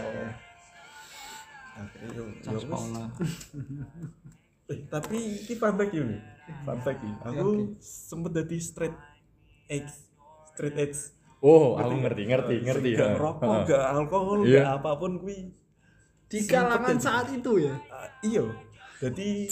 akhirnya 1.78 2.10
yo 2.18 2.26
yo 2.42 2.58
eh 4.68 4.80
tapi 4.86 5.18
ini 5.40 5.54
fun 5.56 5.74
fact 5.74 5.92
nih. 5.94 6.20
Fun 6.62 6.80
fact 6.82 7.00
iki. 7.00 7.14
aku 7.22 7.48
sempet 7.80 8.32
jadi 8.36 8.58
straight 8.58 8.98
edge. 9.68 9.92
Straight 10.52 10.78
edge. 10.78 11.00
Oh, 11.38 11.78
aku 11.78 11.94
ngerti, 11.98 12.24
ngerti, 12.26 12.56
ngerti 12.66 12.90
gak 12.94 13.08
ya. 13.08 13.16
rokok 13.16 13.50
gak 13.64 13.86
alkohol 13.94 14.40
Iya. 14.42 14.60
gak 14.60 14.70
apa 14.82 14.92
pun 14.98 15.12
kuwi 15.22 15.38
Di 16.28 16.40
kalangan 16.44 16.98
saat 16.98 17.30
itu 17.30 17.52
ya. 17.62 17.76
Ah, 17.88 18.10
iya. 18.22 18.44
Jadi 18.98 19.48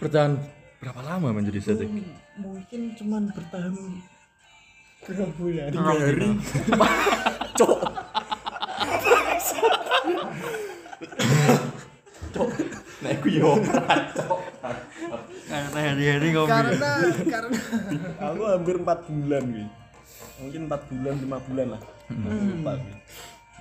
Bertahan 0.00 0.40
berapa 0.80 1.00
lama 1.04 1.28
menjadi 1.30 1.60
setting? 1.62 2.02
mungkin 2.34 2.80
cuman 2.96 3.28
bertahan 3.30 3.76
Berapa 5.04 5.28
bulan? 5.36 5.68
tiga 5.68 5.92
hari. 5.92 6.28
cok. 7.54 7.72
Cok 12.34 12.48
nek 13.04 13.12
aku 13.14 13.28
yo 13.30 13.50
karena 15.44 15.78
hari-hari 15.84 16.28
ngopi 16.32 16.50
Karena 16.50 16.90
karena 17.22 17.58
aku 18.18 18.42
hampir 18.48 18.74
empat 18.76 19.00
bulan 19.06 19.44
wi 19.46 19.64
mungkin 20.34 20.60
empat 20.66 20.82
bulan 20.88 21.14
lima 21.16 21.38
bulan 21.42 21.66
lah 21.70 21.82
lupa 22.24 22.72
wi 22.76 22.92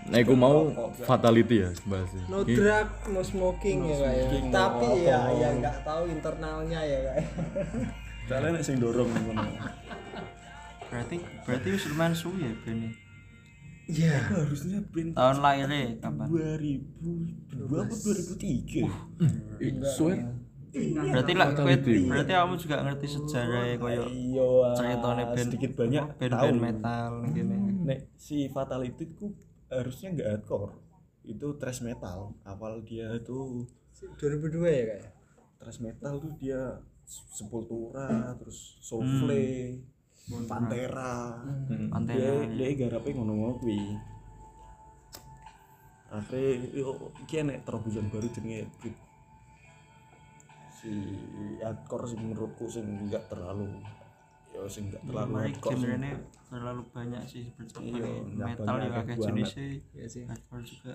Nah, 0.04 0.20
aku 0.20 0.36
mau 0.36 0.68
fatality 1.00 1.64
ya 1.64 1.72
bahasnya. 1.88 2.28
no 2.28 2.44
drug, 2.44 2.88
no 3.08 3.24
smoking 3.24 3.88
ya 3.88 3.96
kayak. 3.96 4.20
smoking, 4.20 4.44
no 4.44 4.52
Tapi 4.52 4.88
ya 5.00 5.16
alcohol. 5.16 5.40
ya 5.40 5.50
nggak 5.56 5.78
tahu 5.80 6.04
internalnya 6.10 6.80
ya 6.84 7.00
kayak. 7.06 7.28
soalnya 8.24 8.50
nek 8.52 8.64
sing 8.64 8.78
dorong 8.80 9.08
ngono 9.08 9.44
berarti 10.90 11.16
berarti 11.44 11.68
wis 11.70 11.88
lumayan 11.88 12.12
suwi 12.14 12.40
ya 12.42 12.54
band 12.62 12.84
Iya. 13.84 14.16
Aku 14.16 14.34
harusnya 14.48 14.80
band 14.88 15.10
tahun 15.12 15.38
lahirnya 15.44 15.84
kapan? 16.00 16.26
2002 16.32 17.84
apa 17.84 17.96
2003 18.00 18.88
Ih, 19.60 19.74
swear. 19.84 20.20
berarti 20.74 21.34
lah 21.38 21.54
kowe 21.54 21.70
Fatality. 21.70 22.10
berarti 22.10 22.32
kamu 22.34 22.56
juga 22.58 22.76
ngerti 22.82 23.06
sejarah 23.06 23.78
koyo 23.78 24.10
iya. 24.10 24.50
ceritanya 24.74 25.26
band 25.30 25.46
sedikit 25.46 25.72
banyak 25.78 26.06
band 26.18 26.34
band 26.34 26.58
metal 26.58 27.12
gini. 27.30 27.58
Nek 27.86 28.00
si 28.18 28.50
fatality 28.50 29.06
ku 29.14 29.38
harusnya 29.70 30.08
nggak 30.18 30.28
hardcore. 30.34 30.74
Itu 31.22 31.62
thrash 31.62 31.86
metal. 31.86 32.34
Awal 32.42 32.82
dia 32.82 33.14
itu 33.14 33.70
2002 34.18 34.66
ya 34.66 34.84
kayak. 34.90 35.12
thrash 35.62 35.80
metal 35.80 36.18
tuh 36.20 36.34
dia 36.42 36.82
sepultura 37.06 38.34
terus 38.42 38.80
soulflake 38.82 39.80
pantera. 40.26 41.40
Pantera, 41.90 42.16
dia 42.16 42.32
dia 42.48 42.78
garape 42.78 43.10
ngono-ngono 43.12 43.54
kuwi. 43.58 43.80
Akhirnya 46.08 46.70
yo 46.72 46.94
iki 47.20 47.42
enek 47.42 47.66
terobosan 47.66 48.08
baru 48.08 48.28
jenenge 48.30 48.70
Brit. 48.78 48.96
Si 50.74 50.92
hardcore 51.58 52.06
sing 52.06 52.20
menurutku 52.22 52.68
sing 52.68 52.86
enggak 52.86 53.26
terlalu 53.28 53.82
yo 54.54 54.70
sing 54.70 54.88
enggak 54.88 55.02
terlalu 55.04 55.34
sing- 55.42 55.58
genrenya 55.60 56.14
terlalu 56.46 56.82
banyak 56.88 57.24
sih 57.26 57.50
bercabang 57.52 57.90
Iya, 57.90 58.12
metal 58.30 58.76
ya 58.78 58.90
akeh 58.94 59.02
banget. 59.10 59.26
jenisnya 59.26 59.66
Iya 59.92 60.06
sih. 60.08 60.24
hardcore 60.24 60.62
juga. 60.64 60.94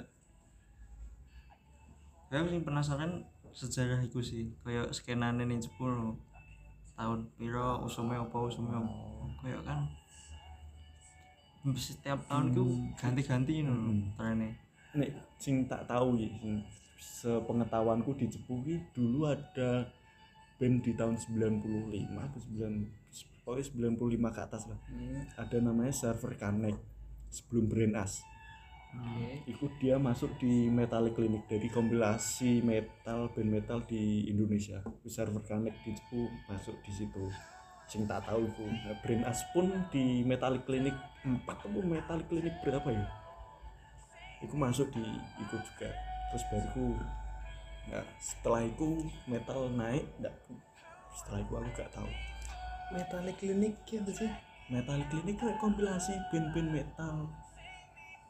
Saya 2.29 2.45
sing 2.45 2.61
penasaran 2.63 3.13
sejarah 3.51 4.01
iku 4.01 4.21
sih 4.21 4.55
kayak 4.63 4.93
skenane 4.93 5.43
ning 5.43 5.59
jebul 5.59 6.15
tahun 6.99 7.19
piro 7.39 7.87
usume 7.87 8.19
apa 8.19 8.37
usume 8.43 8.75
apa. 8.75 8.93
Kayak 9.39 9.63
kan 9.63 9.81
setiap 11.79 12.19
tahun 12.27 12.51
itu 12.51 12.65
ganti-ganti 12.99 13.63
lho 13.63 13.75
trennya. 14.19 14.51
Nek 14.99 15.11
sing 15.39 15.71
tak 15.71 15.87
tahu 15.87 16.19
ya 16.19 16.29
sing 16.43 16.59
sepengetahuanku 16.99 18.19
di 18.19 18.27
ki 18.27 18.75
dulu 18.91 19.31
ada 19.31 19.87
band 20.59 20.83
di 20.83 20.93
tahun 20.99 21.15
95 21.15 22.19
atau 22.19 22.41
9 22.43 23.47
pokoknya 23.47 23.65
95 23.95 24.35
ke 24.35 24.41
atas 24.43 24.63
lah. 24.67 24.79
Ada 25.39 25.57
namanya 25.63 25.95
Server 25.95 26.35
Connect 26.35 26.83
sebelum 27.31 27.65
Brain 27.71 27.95
As 27.95 28.19
itu 29.45 29.69
dia 29.81 30.01
masuk 30.01 30.33
di 30.41 30.69
Metallic 30.69 31.17
Clinic 31.17 31.45
dari 31.49 31.69
kompilasi 31.69 32.65
metal 32.65 33.29
band 33.33 33.51
metal 33.51 33.79
di 33.85 34.29
Indonesia. 34.29 34.81
Server 35.05 35.45
Connect 35.45 35.77
di 35.85 35.91
Jepang 35.97 36.29
masuk 36.49 36.77
di 36.85 36.93
situ. 36.93 37.25
Sing 37.89 38.05
tak 38.05 38.29
tahu 38.29 38.45
itu 38.45 38.65
nah, 38.69 38.97
Brain 39.01 39.25
As 39.25 39.41
pun 39.57 39.73
di 39.89 40.21
Metallic 40.25 40.69
Clinic 40.69 40.93
4 41.25 41.49
atau 41.49 41.81
Metallic 41.81 42.29
Clinic 42.29 42.55
berapa 42.61 42.89
ya? 42.93 43.05
Iku 44.45 44.55
masuk 44.57 44.93
di 44.93 45.05
ikut 45.41 45.61
juga. 45.61 45.89
Terus 46.29 46.45
baru 46.53 46.89
nah, 47.89 48.05
setelah 48.21 48.63
itu 48.69 49.09
metal 49.25 49.73
naik 49.73 50.05
enggak 50.21 50.37
setelah 51.17 51.41
itu 51.41 51.53
aku 51.57 51.71
gak 51.77 51.91
tahu. 51.93 52.11
Metallic 52.93 53.37
Clinic 53.41 53.75
gitu 53.89 54.13
sih. 54.13 54.33
metal 54.69 55.01
klinik 55.09 55.41
kayak 55.41 55.57
kompilasi 55.65 56.13
band-band 56.29 56.69
metal 56.69 57.25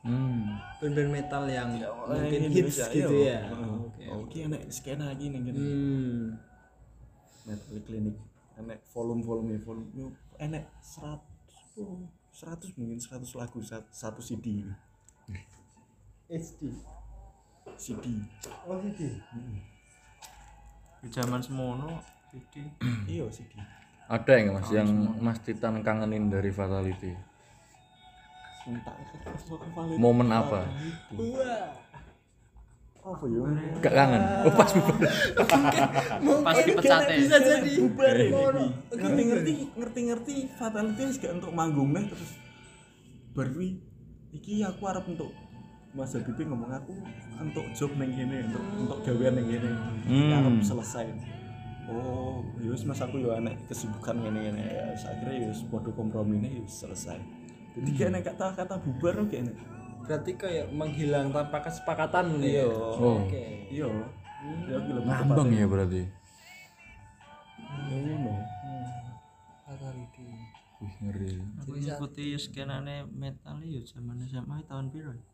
Hmm. 0.09 0.57
Band-band 0.81 1.11
metal 1.13 1.43
yang 1.45 1.69
mungkin 1.77 2.41
Yang 2.41 2.49
hits 2.49 2.81
Indonesia, 2.81 2.87
gitu 2.91 3.13
iya. 3.15 3.29
ya. 3.29 3.41
Heeh. 3.47 3.77
Oke. 3.79 4.03
oke 4.09 4.39
enak 4.43 4.63
skena 4.69 5.05
lagi 5.07 5.29
nih 5.29 5.41
gini 5.43 5.59
Hmm. 5.59 6.25
metal 7.45 7.77
klinik 7.83 8.17
enak 8.57 8.79
volume 8.89 9.21
volume 9.21 9.57
volume 9.59 10.13
enak 10.39 10.65
100 10.81 11.21
oh, 11.79 12.09
100 12.33 12.73
mungkin 12.75 12.97
100 12.97 13.21
lagu 13.35 13.61
sat- 13.61 13.91
satu 13.91 14.19
CD 14.19 14.65
HD. 16.27 16.63
CD 17.77 18.05
Oh 18.65 18.77
HD. 18.77 19.01
di 20.99 21.09
zaman 21.09 21.39
semono 21.39 22.01
jadi 22.29 22.63
iya 23.07 23.25
CD 23.29 23.55
Ada 24.09 24.33
yang 24.35 24.47
mas 24.55 24.69
yang 24.71 24.89
Mas 25.19 25.39
Titan 25.39 25.81
kangenin 25.81 26.27
dari 26.27 26.49
fatality? 26.49 27.13
Valid 28.69 29.97
Momen 30.03 30.29
apa? 30.29 30.69
Apa 33.09 33.25
ya? 33.25 33.41
Gak 33.81 33.95
kangen? 33.97 34.23
Oh 34.45 34.53
pas 34.53 34.69
bubar. 34.69 35.11
pas 36.45 36.57
dipecat 36.61 37.09
ya 37.09 37.17
Bisa 37.17 37.39
jadi. 37.41 37.73
bubar. 37.81 38.17
Ini 38.21 38.29
ngerti 38.93 39.25
ngerti 39.25 39.53
ngerti 39.79 40.01
ngerti 40.13 40.35
fatality 40.61 41.03
gak 41.17 41.33
untuk 41.41 41.53
manggung 41.57 41.97
nih 41.97 42.05
terus 42.13 42.37
baru 43.33 43.55
kuwi, 43.55 43.71
iki 44.35 44.67
aku 44.67 44.83
arep 44.91 45.07
untuk 45.07 45.31
Mas 45.95 46.11
Habibie 46.13 46.45
ngomong 46.45 46.75
aku 46.75 46.93
untuk 47.39 47.65
job 47.73 47.95
neng 47.97 48.13
kene 48.13 48.45
untuk 48.51 48.65
untuk 48.77 48.99
gawean 49.07 49.41
neng 49.41 49.47
kene. 49.47 49.71
Hmm. 50.05 50.61
selesai. 50.61 51.07
Oh 51.89 52.45
ya 52.61 52.69
wis 52.69 52.85
mas 52.85 53.01
aku 53.01 53.17
yo 53.17 53.33
anek 53.33 53.57
kesibukan 53.65 54.21
ngene 54.21 54.53
ngene 54.53 54.61
ya 54.61 54.85
akhirnya 54.93 55.37
ya 55.41 55.49
wis 55.49 55.65
padha 55.73 55.89
kompromine 55.97 56.45
ya 56.45 56.61
wis 56.61 56.85
selesai 56.85 57.17
jadi 57.79 57.91
kayak 57.95 58.11
nek 58.11 58.23
kata-kata 58.27 58.75
bubar 58.83 59.13
kok 59.25 59.29
kayaknya 59.31 59.55
Berarti 60.09 60.33
kayak 60.41 60.67
menghilang 60.73 61.29
tanpa 61.37 61.61
kesepakatan 61.61 62.41
iya 62.41 62.65
ya. 62.65 62.67
Oh. 62.73 63.21
Oke. 63.29 63.45
iya 63.69 63.85
ya 64.65 64.75
aku 64.81 64.91
lebih 64.97 65.05
Ngambang 65.05 65.51
ya 65.53 65.67
berarti. 65.69 66.03
ya 67.89 67.97
ngono 68.01 68.35
Fatality. 69.69 70.25
Wih 70.81 70.95
ngeri. 71.05 71.33
aku 71.61 71.71
ngikuti 71.77 72.25
skenane 72.41 73.05
metal 73.05 73.61
ya 73.61 73.85
zaman 73.85 74.17
SMA 74.25 74.57
tahun 74.65 74.89
piro 74.89 75.13
ya? 75.13 75.25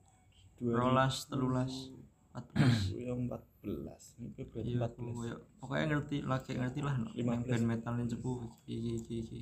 rolas 0.62 1.26
telulas 1.26 1.92
empat 2.34 2.44
belas 2.50 2.80
yang 2.98 3.18
empat 3.26 3.42
belas 3.62 4.02
ini 4.18 4.28
iya 4.66 4.74
empat 4.80 4.92
belas 4.98 5.16
pokoknya 5.62 5.84
ngerti 5.92 6.16
lagi 6.26 6.50
ngerti 6.56 6.80
lah 6.82 6.96
band 7.14 7.64
metal 7.66 7.94
yang 7.98 8.08
cepu 8.08 8.32
iki 8.66 8.98
iki 8.98 9.14
iki 9.22 9.40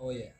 Oh 0.00 0.10
iya. 0.10 0.32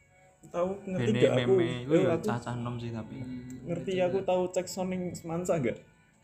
tahu 0.43 0.73
ngerti 0.83 1.11
band 1.11 1.21
gak 1.21 1.33
aku? 1.37 1.52
meme 1.52 1.62
eh, 1.62 1.79
gue 1.85 1.99
ya 2.00 2.09
aku 2.11 2.25
cacah 2.25 2.55
nom 2.57 2.75
sih 2.75 2.90
tapi. 2.90 3.14
Ngerti 3.62 3.93
aku 4.00 4.19
tahu 4.21 4.43
cek 4.49 4.67
sounding 4.67 5.02
semansa 5.12 5.61
gak? 5.61 5.76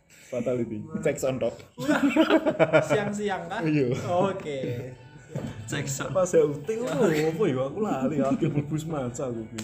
Fatality 0.07 0.79
cek 1.01 1.17
sound 1.17 1.39
dok 1.39 1.55
Siang-siang 2.83 3.45
kan? 3.47 3.61
iya. 3.63 3.93
Oke. 4.03 4.59
cek 5.67 5.85
sound. 5.85 6.11
Pas 6.11 6.27
HUT 6.27 6.65
oh 6.81 6.89
apa 7.05 7.43
ya 7.45 7.63
aku 7.63 7.79
lali 7.79 8.17
akhir 8.19 8.49
mlebu 8.49 8.75
semansa 8.75 9.29
aku 9.29 9.43
ki. 9.47 9.59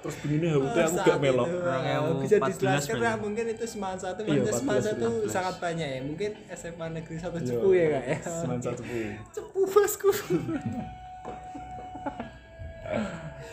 terus 0.00 0.16
begini 0.18 0.46
HUT 0.50 0.64
aku 0.70 0.94
Saat 0.94 1.06
gak 1.06 1.18
melok. 1.18 1.46
itu, 1.46 1.58
uh, 1.60 2.16
bisa 2.18 2.36
14 2.36 2.48
dijelaskan 2.50 2.96
ya 2.98 3.12
mungkin 3.16 3.44
itu 3.48 3.64
semansa 3.64 4.06
itu 4.10 4.22
Iya, 4.22 4.32
maksudnya 4.34 4.54
semansa 4.54 4.88
14, 4.88 4.94
itu 4.94 5.08
15. 5.22 5.28
sangat 5.30 5.54
banyak 5.58 5.88
ya. 5.88 6.00
Mungkin 6.02 6.30
SMA 6.50 6.86
negeri 6.92 7.16
satu 7.16 7.36
Iya, 7.36 7.46
cepu 7.46 7.68
ya 7.70 7.86
kak 7.90 8.04
ya? 8.04 8.18
Semansa 8.22 8.68
cepu. 8.72 8.96
Cepu 9.30 9.60
bosku 9.66 10.08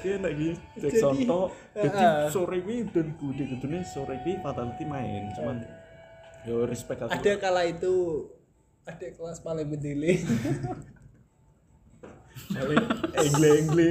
dia 0.03 0.13
nek 0.21 0.31
iki 0.37 0.49
cek 0.77 0.91
Jadi, 0.93 1.25
tok 1.25 1.47
jadi 1.73 2.03
uh-uh. 2.05 2.29
sore 2.29 2.57
ini 2.61 2.75
dan 2.89 3.07
bude 3.17 3.43
kudune 3.49 3.79
sore 3.81 4.15
ini 4.21 4.37
fatality 4.41 4.83
main 4.85 5.33
cuman 5.33 5.57
yo 6.47 6.63
respect 6.63 7.03
aku. 7.03 7.11
Ada 7.11 7.31
kala 7.41 7.67
itu 7.67 8.27
ada 8.87 9.07
kelas 9.11 9.43
paling 9.43 9.67
bedili 9.67 10.23
engle 13.17 13.49
engle 13.57 13.89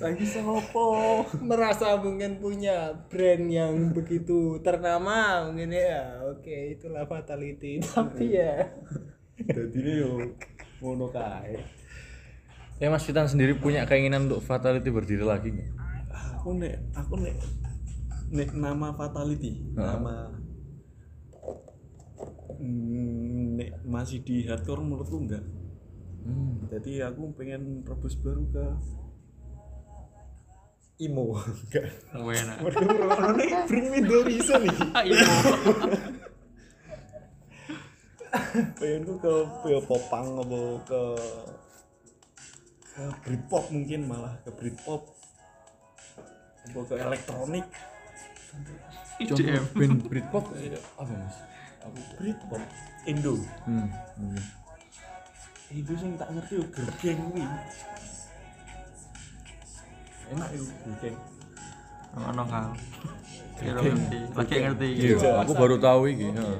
Saiki 0.00 0.24
sopo? 0.24 1.28
merasa 1.44 1.92
mungkin 2.00 2.40
punya 2.40 3.04
brand 3.12 3.44
yang 3.52 3.92
begitu 3.92 4.56
ternama 4.64 5.44
mungkin 5.44 5.76
ya. 5.76 6.24
Oke 6.24 6.72
itulah 6.72 7.04
fatality. 7.04 7.84
Tapi 7.84 8.32
ya. 8.32 8.64
Ini 9.44 9.92
yo 10.00 10.32
ngono 10.80 11.12
kae. 11.12 11.79
Ya 12.80 12.88
Mas 12.88 13.04
Fitan 13.04 13.28
sendiri 13.28 13.60
punya 13.60 13.84
keinginan 13.84 14.24
untuk 14.24 14.40
fatality 14.40 14.88
berdiri 14.88 15.20
lagi 15.20 15.52
nggak? 15.52 15.70
Aku 16.40 16.56
nek 16.56 16.80
aku 16.96 17.20
nek 17.20 17.36
nek 18.32 18.50
nama 18.56 18.96
fatality, 18.96 19.60
nama 19.76 20.32
Hmm, 22.60 23.56
nek 23.56 23.80
masih 23.88 24.20
di 24.20 24.44
hardcore 24.44 24.84
menurutku 24.84 25.16
enggak. 25.16 25.40
Hmm. 26.24 26.68
Jadi 26.68 27.00
aku 27.00 27.32
pengen 27.32 27.84
rebus 27.88 28.16
baru 28.20 28.44
ke 28.52 28.64
imo 31.00 31.32
enggak 31.64 31.84
enak 32.12 32.56
mereka 32.60 32.84
ngerokoknya 32.84 33.60
bring 33.64 33.86
me 33.88 34.00
the 34.04 34.18
reason 34.28 34.60
nih 34.68 34.76
iya 35.08 35.28
pengen 38.76 39.00
tuh 39.08 39.16
ke 39.16 39.34
ke 39.64 39.80
popang 39.88 40.28
apa 40.44 40.60
ke 40.84 41.02
ke 43.00 43.24
Britpop 43.24 43.64
mungkin 43.72 44.00
malah 44.04 44.36
ke 44.44 44.52
Britpop 44.52 45.08
apa 46.60 46.78
ke 46.84 46.94
elektronik 46.94 47.66
Contoh 48.50 48.76
IDM 49.40 49.64
band 49.72 49.96
Britpop 50.04 50.44
eh, 50.54 50.76
apa 50.76 51.08
Mas? 51.10 51.36
aku 51.80 51.98
Britpop 52.14 52.62
Indo 53.02 53.40
Hmm. 53.64 53.88
itu 55.70 55.92
sing 55.96 56.12
tak 56.18 56.28
ngerti 56.28 56.52
yo 56.54 56.64
gergeng 56.68 57.20
kuwi 57.30 57.46
enak 60.30 60.48
yo 60.52 60.64
gergeng 60.84 61.16
ono 62.12 62.42
ngerti 63.60 64.18
lagi 64.34 64.54
ngerti 64.58 64.88
Iya, 64.92 65.16
aku 65.40 65.52
baru 65.54 65.76
tahu 65.78 66.10
iki. 66.10 66.28
heeh. 66.28 66.58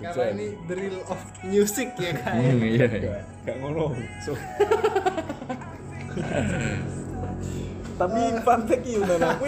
karena 0.00 0.24
ini 0.32 0.46
the 0.64 0.74
real 0.74 0.98
of 1.08 1.20
music 1.44 1.92
ya 1.94 2.12
kak 2.16 2.32
ya. 2.32 2.40
Hmm, 2.48 2.60
iya. 2.62 2.86
iya. 2.88 3.10
gak 3.12 3.20
gak 3.44 3.56
ngono 3.60 3.84
so 4.20 4.32
tapi 7.96 8.20
fun 8.40 8.60
fact 8.64 8.84
ya 8.84 8.96
Unan 8.98 9.20
aku 9.26 9.44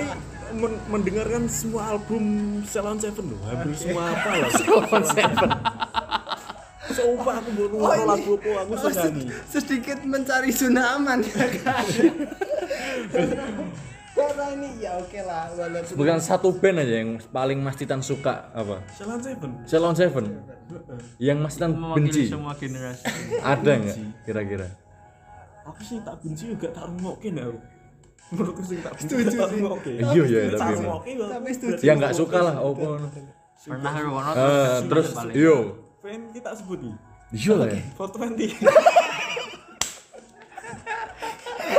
men- 0.55 0.81
mendengarkan 0.87 1.43
semua 1.47 1.83
album 1.91 2.25
Salon 2.63 2.97
Seven 2.97 3.25
loh 3.27 3.41
hampir 3.45 3.73
semua 3.75 4.03
apa 4.11 4.29
lah 4.37 4.51
Salon 4.59 5.05
Seven. 5.07 5.51
Sumpah 6.93 7.35
aku 7.39 7.51
baru 7.57 7.75
Oh, 7.79 7.89
lagu 8.05 8.33
apa 8.37 8.51
aku 8.61 8.73
Oh, 8.75 8.79
suka 8.79 8.93
se- 9.01 9.15
nih 9.15 9.27
sedikit 9.47 9.99
mencari 10.03 10.51
zona 10.51 10.95
aman 10.95 11.23
ya 11.23 11.33
kak 11.55 11.81
karena 14.13 14.45
ini 14.53 14.69
ya 14.79 14.93
oke 14.95 15.19
lah 15.19 15.49
walaupun 15.51 15.95
Bukan 15.95 16.19
satu 16.21 16.53
band 16.53 16.79
aja 16.79 16.95
yang 17.01 17.11
paling 17.27 17.59
Mas 17.59 17.75
Titan 17.75 18.05
suka 18.05 18.53
apa? 18.53 18.85
Salon 18.93 19.19
Seven? 19.19 19.51
Ceylon 19.65 19.95
Seven. 19.95 20.25
Yang 21.17 21.39
Mas 21.39 21.55
Titan 21.57 21.73
benci. 21.91 22.29
semua 22.29 22.53
generasi. 22.53 23.09
Ada 23.41 23.73
nggak 23.75 23.97
kira-kira? 24.23 24.69
Aku 25.63 25.81
sih 25.81 25.99
tak 26.01 26.15
benci 26.19 26.45
juga 26.49 26.69
tak 26.69 26.85
rungokin 26.87 27.35
aku 27.37 27.59
menurutku 28.31 28.63
sih 28.63 28.79
tak 28.79 28.93
benci 28.93 29.05
Setuju 29.05 29.37
tak 29.37 29.49
sih. 29.49 29.59
rungokin 29.59 29.93
Iya, 30.01 30.23
iya, 30.25 30.41
tapi. 30.53 30.75
Tapi 31.13 31.49
setuju. 31.51 31.81
Ya 31.81 31.93
nggak 31.95 32.13
suka 32.13 32.39
lah, 32.41 32.55
apa? 32.57 32.87
pernah 33.63 33.95
ruwono 33.97 34.31
Eh, 34.33 34.77
terus 34.85 35.07
yo, 35.33 35.57
Fan 35.99 36.23
kita 36.31 36.51
sebut 36.53 36.79
nih 36.79 36.95
iya 37.33 37.53
lah 37.55 37.69
ya. 37.69 37.79
420 37.95 38.59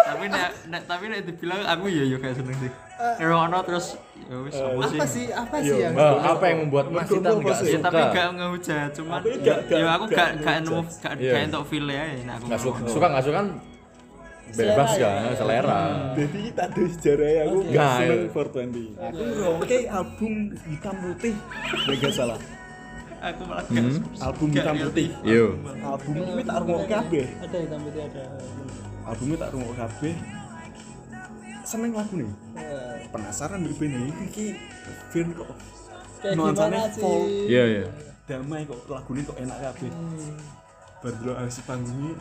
tapi 0.03 0.25
nek 0.25 0.49
nek 0.65 0.81
tapi 0.85 1.03
nek 1.05 1.19
dibilang 1.23 1.59
aku 1.61 1.85
ya 1.87 2.03
yo 2.05 2.17
kayak 2.17 2.35
seneng 2.35 2.55
sih 2.57 2.71
ruwono 3.19 3.59
terus 3.61 3.99
ya 4.21 4.35
wis 4.39 4.55
apa 4.55 4.71
sih 4.79 4.87
apa 4.87 5.05
sih 5.05 5.25
apa 5.29 5.55
Iya, 5.57 5.67
sih 5.67 5.79
yang 5.81 5.93
Eh, 5.93 6.15
apa 6.23 6.43
yang 6.45 6.57
membuat 6.63 6.85
Mas 6.87 7.03
Menurutmu 7.03 7.19
Titan 7.19 7.33
apa 7.33 7.43
nggak 7.43 7.57
sih? 7.59 7.67
ya 7.67 7.79
tapi 7.79 7.99
suka? 7.99 8.13
gak 8.13 8.27
ngehujat 8.33 8.89
cuman 8.93 9.19
ya, 9.19 9.55
ya 9.59 9.87
aku 9.91 10.05
gak 10.05 10.15
gak 10.15 10.29
gak 10.39 10.55
nemu 10.57 10.71
ngehujat. 10.73 11.01
gak 11.01 11.13
Iya. 11.13 11.31
gak 11.33 11.41
entuk 11.43 11.63
feel 11.65 11.85
ya 11.85 12.03
nek 12.21 12.33
aku 12.33 12.45
Nggak 12.45 12.61
suka, 12.61 12.77
ngomong. 12.77 12.93
suka 12.93 13.05
nggak 13.09 13.23
suka 13.23 13.35
kan 13.35 13.47
bebas 14.53 14.89
Selera 14.89 15.09
kan, 15.09 15.23
ya. 15.25 15.33
selera. 15.35 15.81
jadi 16.13 16.41
tak 16.53 16.67
ada 16.69 16.83
sejarah 16.87 17.29
aku 17.41 17.55
Oke. 17.55 17.67
gak 17.67 17.81
Nah, 17.83 17.95
seneng 17.95 18.19
iya. 18.19 18.29
420 18.29 19.03
aku 19.03 19.21
ngerokok 19.25 19.83
album 19.91 20.33
hitam 20.63 20.95
putih 20.99 21.35
ya 21.83 21.93
gak 21.97 22.13
salah 22.13 22.39
aku 23.19 23.41
malah 23.43 23.63
Hmm. 23.65 23.97
album 24.19 24.47
hitam 24.51 24.75
putih 24.79 25.07
Yo. 25.23 25.45
album 25.81 26.13
ini 26.15 26.43
tak 26.43 26.57
rungok 26.59 26.83
kabeh 26.85 27.25
ada 27.39 27.57
hitam 27.57 27.79
putih 27.81 28.01
ada 28.03 28.23
albumnya 29.03 29.37
tak 29.37 29.49
rungok 29.49 29.73
kabeh 29.75 30.13
seneng 31.63 31.91
lagu 31.91 32.13
nih 32.13 32.29
Eh, 32.55 32.97
penasaran 33.09 33.59
di 33.59 33.73
band 33.73 33.93
ini 33.95 34.09
iki 34.23 34.45
band 35.09 35.29
kok 35.33 35.49
kayak 36.19 36.35
nuansanya 36.35 36.79
folk 36.93 37.25
Iya, 37.45 37.63
iya. 37.65 37.85
damai 38.23 38.63
kok 38.63 38.79
lagu 38.85 39.09
ini 39.11 39.21
kok 39.21 39.37
enak 39.37 39.57
kabeh 39.61 39.89
Hmm. 39.89 40.37
baru 40.99 41.15
dulu 41.17 41.31
aksi 41.37 41.61
panggungnya 41.63 42.13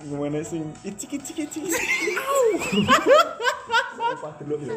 gimana 0.00 0.42
sing 0.42 0.62
icik 0.82 1.16
icik 1.16 1.36
icik 1.44 1.64
apa 3.94 4.28
dulu 4.40 4.54
ya. 4.62 4.76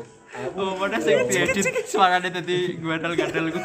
Oh 0.56 0.78
mana 0.78 0.98
sing 0.98 1.18
diedit? 1.26 1.64
Suaranya 1.84 2.30
tadi 2.32 2.78
gadal-gadal 2.78 3.50
ku 3.50 3.60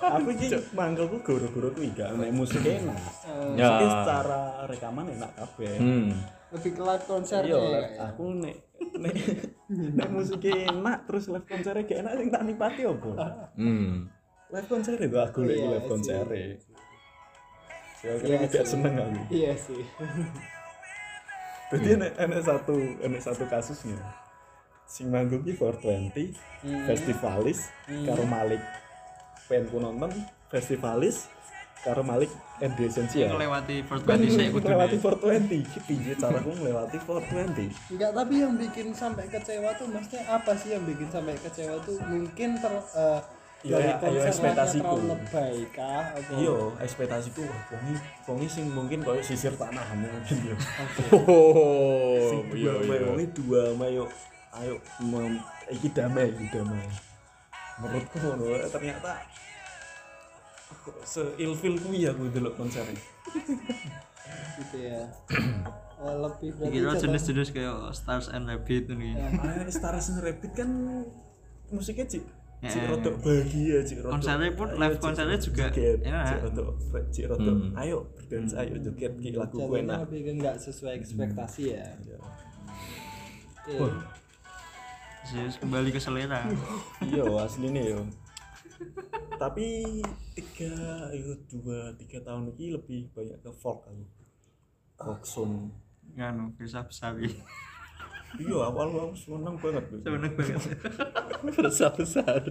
aku 0.00 0.28
iki 0.32 0.46
mangkelku 0.72 1.20
goro-goro 1.20 1.68
kuwi 1.70 1.92
gak 1.92 2.12
nek 2.14 2.30
musik 2.30 2.60
enak. 2.60 2.96
Ya. 3.54 3.68
Musik 3.70 3.88
secara 3.88 4.40
rekaman 4.66 5.06
enak 5.10 5.30
kabeh. 5.34 5.76
Hmm. 5.76 6.10
lebih 6.50 6.74
ke 6.74 6.82
live 6.82 7.06
konser 7.06 7.46
ya, 7.46 7.62
aku 8.02 8.34
nek 8.34 8.58
nek 8.98 9.14
nek 9.70 10.08
musik 10.10 10.42
enak 10.42 11.06
terus 11.06 11.30
live 11.30 11.46
konsernya 11.46 11.86
gak 11.86 11.98
enak 12.02 12.12
sing 12.16 12.28
tak 12.28 12.42
nikmati 12.42 12.82
opo 12.84 13.14
Hmm. 13.54 14.10
live 14.50 14.66
konser 14.66 14.98
itu 14.98 15.14
aku 15.14 15.46
lagi 15.46 15.54
Iya 15.56 15.68
live 15.70 15.78
sih. 15.78 15.88
konser 15.88 16.24
ya 16.26 16.46
Iya 18.02 18.34
gak 18.42 18.50
sih. 18.50 18.66
seneng 18.66 18.94
aku. 18.96 19.20
Iya 19.30 19.52
sih 19.54 19.82
jadi 21.70 21.88
enak 21.96 22.12
enak 22.18 22.40
satu 22.42 22.74
enak 23.00 23.20
satu 23.20 23.44
kasusnya. 23.46 23.98
Sing 24.84 25.06
manggung 25.06 25.40
ki 25.40 25.54
420 25.54 26.34
Hmm. 26.60 26.84
festivalis 26.84 27.70
karo 28.04 28.26
Malik. 28.26 28.60
Pengen 29.46 29.64
ku 29.66 29.78
nonton 29.78 30.10
festivalis 30.46 31.30
karo 31.80 32.02
Malik 32.02 32.28
and 32.60 32.74
the 32.74 32.84
Essential. 32.84 33.32
Ngelewati 33.32 33.80
420 33.80 34.28
sik 34.28 34.48
kudu. 34.52 34.66
ngelewati 34.66 34.96
420 34.98 35.56
iki 35.56 35.78
piye 35.80 36.12
caraku 36.12 36.52
ngelewati 36.52 36.96
420 37.00 37.72
Enggak, 37.88 38.10
tapi 38.12 38.34
yang 38.36 38.52
bikin 38.54 38.92
sampai 38.92 39.24
kecewa 39.26 39.72
tuh 39.74 39.88
maksudnya 39.88 40.22
apa 40.28 40.52
sih 40.54 40.74
yang 40.74 40.84
bikin 40.84 41.08
sampai 41.08 41.32
kecewa 41.38 41.80
tuh? 41.80 41.96
Mungkin 42.04 42.60
ter 42.60 42.72
eh, 42.92 43.20
Ya, 43.60 43.76
dari 43.76 43.92
ya, 43.92 43.96
konsernya 44.00 44.30
ekspektasiku. 44.32 44.94
lebay 45.04 45.56
kah? 45.68 46.16
Apa? 46.16 46.32
iya 46.32 46.56
ekspektasiku 46.80 47.44
wah 47.44 47.60
pongi 47.68 47.94
pongi 48.24 48.46
sing 48.48 48.64
mungkin 48.72 49.04
koyo 49.04 49.20
sisir 49.20 49.52
tanah 49.52 49.84
mungkin 49.92 50.36
ya 50.48 50.56
Oh, 51.12 52.16
sing 52.24 52.40
iya 52.56 52.72
dua 52.80 52.94
iya. 52.96 53.04
pongi 53.04 53.26
dua 53.36 53.62
ayo 53.84 54.04
ayo 54.56 54.74
mem- 55.02 55.44
iki 55.68 55.92
damai 55.92 56.32
iki 56.32 56.48
damai 56.48 56.88
menurutku 57.76 58.16
ngono 58.16 58.44
ternyata 58.66 59.12
kok 60.80 60.96
seilfil 61.04 61.76
kuwi 61.76 62.08
aku 62.08 62.32
delok 62.32 62.56
konsernya 62.56 62.96
gitu 64.56 64.76
ya. 64.80 65.04
Eh, 66.00 66.16
lebih 66.16 66.48
coba- 66.56 66.96
jenis-jenis 66.96 67.52
kayak 67.52 67.92
Stars 67.92 68.32
and 68.32 68.48
Rabbit 68.48 68.88
ini. 68.88 69.20
Ah, 69.20 69.68
Stars 69.68 70.08
and 70.08 70.24
Rabbit 70.24 70.56
kan 70.56 70.70
musiknya 71.68 72.08
cik 72.08 72.24
cik 72.60 72.76
Ya. 72.76 72.92
rodok 72.92 73.14
bahagia 73.24 73.78
cik 73.80 73.98
rodok 74.00 74.12
Konsernya 74.20 74.48
pun, 74.52 74.68
live 74.76 74.96
konsernya 75.00 75.38
juga 75.40 75.64
enak. 75.72 76.24
cik 77.08 77.24
Hmm. 77.32 77.72
ayo 77.72 77.98
berdance 78.12 78.52
ayo 78.54 78.74
joget 78.76 79.12
ki 79.16 79.28
lagu 79.32 79.56
ku 79.56 79.64
jatuhnya 79.64 79.80
enak 79.80 79.98
lebih 80.04 80.20
ke 80.20 80.32
nggak 80.36 80.56
sesuai 80.60 80.92
ekspektasi 81.00 81.62
ya. 81.72 81.84
Iya. 82.04 82.18
Oke. 83.70 83.88
Terus 85.22 85.56
kembali 85.56 85.88
ke 85.88 86.00
selera. 86.00 86.42
iya 87.00 87.22
aslinya 87.38 87.82
yo 87.86 88.00
tapi 89.36 90.00
tiga 90.32 90.72
itu 91.12 91.32
dua 91.48 91.92
tiga 91.96 92.20
tahun 92.20 92.52
ini 92.52 92.76
lebih 92.76 93.08
banyak 93.10 93.40
ke 93.40 93.50
folk 93.54 93.84
aku 93.84 94.04
folk 94.96 95.22
song 95.22 95.52
Nganu, 96.10 96.52
bisa 96.58 96.82
besari. 96.82 97.30
Iya 98.38 98.56
awal 98.62 98.88
aku 99.10 99.16
seneng 99.18 99.56
banget. 99.58 99.84
Seneng 99.90 100.32
banget. 100.38 100.62
besar 101.64 101.90
besar 101.96 102.42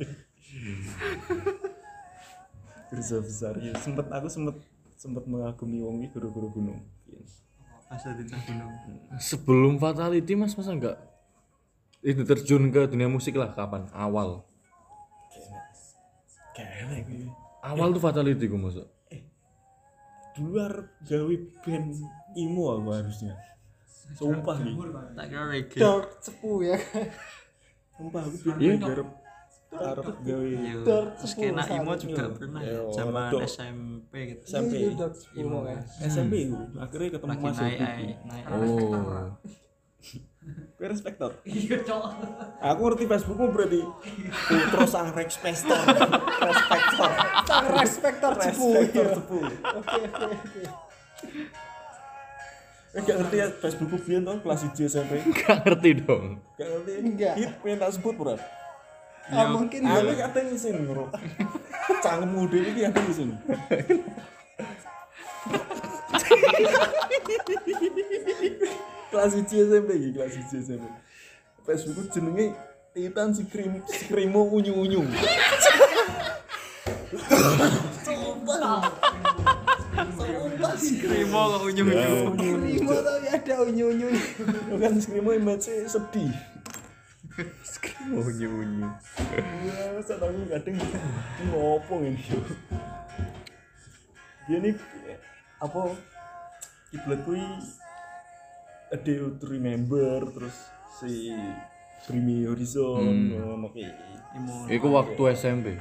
besar 2.89 3.21
besar 3.21 3.53
ya 3.61 3.73
sempet 3.77 4.09
aku 4.09 4.27
sempet 4.27 4.57
sempet 4.97 5.23
mengagumi 5.29 5.79
wong 5.79 6.01
iki 6.03 6.17
guru-guru 6.17 6.49
gunung 6.51 6.81
di 7.89 8.23
tengah 8.25 8.43
gunung. 8.45 8.71
Sebelum 9.17 9.73
Fatality 9.81 10.33
Mas 10.37 10.53
masa 10.53 10.73
enggak 10.73 10.97
itu 12.05 12.21
terjun 12.23 12.71
ke 12.71 12.87
dunia 12.87 13.09
musik 13.11 13.35
lah 13.35 13.51
kapan? 13.51 13.89
Awal. 13.91 14.45
kayak 16.55 17.07
gue 17.07 17.27
Awal 17.63 17.95
tuh 17.95 18.03
Fatality 18.03 18.45
gue 18.45 18.59
masuk. 18.59 18.87
di 20.29 20.45
luar 20.45 20.87
gawe 21.03 21.35
band 21.65 21.99
imo 22.39 22.63
aku 22.71 22.89
harusnya 22.95 23.35
sumpah 24.13 24.57
nih 24.57 24.75
Tak 25.13 25.25
kira 25.25 25.43
reggae. 25.45 25.79
Dark 25.79 26.09
cepu 26.19 26.51
ya. 26.61 26.77
sumpah 27.91 28.21
aku 28.21 28.35
biar 28.41 28.55
Iya. 28.57 28.73
garap 28.79 29.09
garap 29.69 30.05
gawe 30.17 30.49
Dark 30.81 31.09
skena 31.21 31.61
saat 31.61 31.99
juga 31.99 32.23
pernah 32.31 32.61
Yo, 32.61 32.89
ya, 32.89 32.95
zaman. 32.95 33.29
SMP 33.43 34.13
gitu. 34.27 34.41
SMP 34.43 34.73
Iya, 34.79 34.89
Imo. 35.37 35.61
makanya. 35.61 35.83
SMP 36.01 36.33
itu 36.43 36.57
akhirnya 36.75 37.09
ketemu 37.11 37.29
Lagi 37.29 37.43
Mas 37.43 37.57
naik 37.59 37.79
naik. 38.25 38.43
Oh. 38.49 39.29
Gue 40.71 40.87
respektor. 40.87 41.31
Iya, 41.43 41.83
Cok. 41.83 42.03
Aku 42.63 42.79
ngerti 42.81 43.05
Facebookmu 43.05 43.51
berarti 43.51 43.83
Putro 44.47 44.87
sang 44.87 45.11
respektor. 45.11 45.77
respektor. 46.39 47.11
Sang 47.45 47.65
respektor 47.69 48.31
cepu. 48.33 48.69
Respektor 48.73 49.05
ya. 49.05 49.13
cepu. 49.13 49.37
Oke 49.75 49.97
oke 50.01 50.25
oke. 50.25 50.61
Eh 52.89 53.01
gak 53.05 53.17
ngerti 53.21 53.35
ya 53.37 53.47
Facebookku 53.53 54.01
biyen 54.01 54.25
tuh 54.25 54.41
kelas 54.41 54.65
1 54.65 54.89
SMP. 54.89 55.21
Gak 55.45 55.61
ngerti 55.61 55.89
dong. 56.01 56.41
Gak 56.57 56.67
ngerti. 56.73 56.91
Enggak. 57.05 57.33
Hit 57.37 57.51
pengen 57.61 57.77
tak 57.77 57.91
sebut 57.93 58.15
bro. 58.17 58.35
Ah, 59.29 59.45
mungkin 59.53 59.85
Aku 59.85 60.09
ya. 60.09 60.25
kata 60.25 60.39
ngisin 60.49 60.89
bro. 60.89 61.05
Cangkemmu 62.01 62.49
dhewe 62.49 62.65
iki 62.73 62.81
kata 62.89 62.99
ngisin. 63.05 63.29
kelas 69.09 69.33
1 69.37 69.45
SMP 69.45 69.89
iki, 69.97 70.09
kelas 70.17 70.33
1 70.33 70.65
SMP. 70.65 70.85
Facebookku 71.65 72.09
jenenge 72.09 72.57
Titan 72.89 73.29
si 73.37 73.45
krim 73.45 73.85
si 73.85 74.09
krimo 74.09 74.49
unyu 74.49 74.73
unyu. 74.73 75.01
Krimo 80.97 81.41
kok 81.53 81.61
unyu-unyu. 81.69 82.57
Lima 82.65 82.97
tapi 83.05 83.27
ada 83.29 83.55
unyu-unyu. 83.61 84.09
kan 84.81 84.93
skrimo 84.97 85.29
image 85.37 85.69
sedih 85.85 86.33
Skrimo 87.61 88.25
unyu-unyu. 88.25 88.89
ya 89.69 90.01
saat 90.01 90.23
aku 90.25 90.49
kadang 90.49 90.75
ngopo 91.53 91.93
ini 92.01 92.23
dia 94.49 94.57
nih 94.57 94.73
apa 95.61 95.93
kiblat 96.89 97.21
kui 97.21 97.43
a 98.89 98.97
day 98.97 99.21
to 99.21 99.45
remember 99.45 100.25
terus 100.33 100.57
si 100.97 101.37
Primi 102.09 102.49
Horizon 102.49 103.37
ngono 103.37 103.69
ki 103.69 103.85
Imo. 104.29 104.69
Iku 104.69 104.87
waktu 104.93 105.21
SMP. 105.33 105.73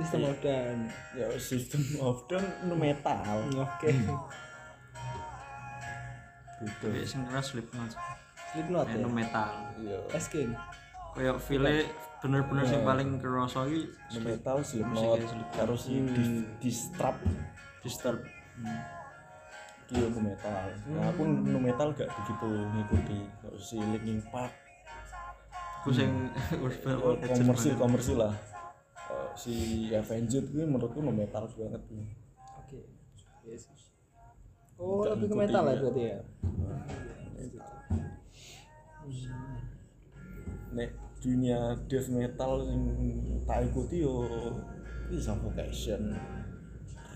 SMP. 0.00 0.04
Sistem 0.04 0.20
modern. 0.24 0.78
ya 1.16 1.26
system 1.36 1.82
of 2.00 2.16
down 2.28 2.46
nu 2.66 2.74
metal 2.76 3.20
Oke. 3.56 3.90
gitu 6.60 6.86
Kayak 6.92 7.08
sing 7.08 7.20
keras 7.24 7.46
Slipknot. 7.56 7.92
Slipknot 8.52 8.86
ya. 8.88 8.96
Eno 9.00 9.08
metal. 9.08 9.50
iya 9.80 9.98
Esking. 10.12 10.52
Kayak 11.16 11.36
feel 11.40 11.64
bener-bener 12.20 12.64
sing 12.68 12.84
paling 12.84 13.16
kerasa 13.16 13.64
iki 13.64 13.88
nu 14.16 14.20
metal 14.24 14.56
Slipknot 14.60 15.24
si 15.80 15.94
di 16.04 16.24
distrap 16.60 17.16
disturb. 17.80 18.20
Iya 19.90 20.06
nu 20.12 20.20
metal. 20.20 20.68
Nah, 20.92 21.08
aku 21.10 21.22
nu 21.24 21.58
metal 21.58 21.88
gak 21.96 22.12
begitu 22.12 22.48
ngikuti. 22.48 23.18
Kalau 23.40 23.58
si 23.58 23.76
Linkin 23.80 24.20
Park 24.28 24.52
Ku 25.80 25.88
sing 25.88 26.12
komersil 27.24 27.72
komersil 27.80 28.16
lah. 28.20 28.34
Si 29.38 29.88
Avenged 29.94 30.52
gue 30.52 30.64
menurutku 30.66 31.00
nu 31.00 31.14
metal 31.14 31.46
banget. 31.48 31.82
Oke. 32.60 32.80
Yes. 33.46 33.68
Oh, 34.80 35.04
Nggak 35.04 35.12
lebih 35.16 35.26
ke 35.28 35.36
metal 35.36 35.62
ya 35.62 35.70
ya. 35.70 35.78
berarti 35.80 36.02
ya. 36.02 36.18
Nek 40.70 40.90
dunia 41.20 41.60
death 41.90 42.08
metal 42.08 42.52
sing 42.64 42.82
tak 43.44 43.68
ikuti 43.68 44.02
yo 44.02 44.24
ini 45.10 45.18
suffocation. 45.20 46.16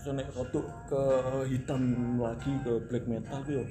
Terus 0.01 0.13
nek 0.13 0.29
rotuk 0.37 0.65
ke 0.85 1.03
hitam 1.49 1.81
lagi 2.21 2.53
ke 2.61 2.73
black 2.85 3.05
metal 3.09 3.41
yo 3.49 3.65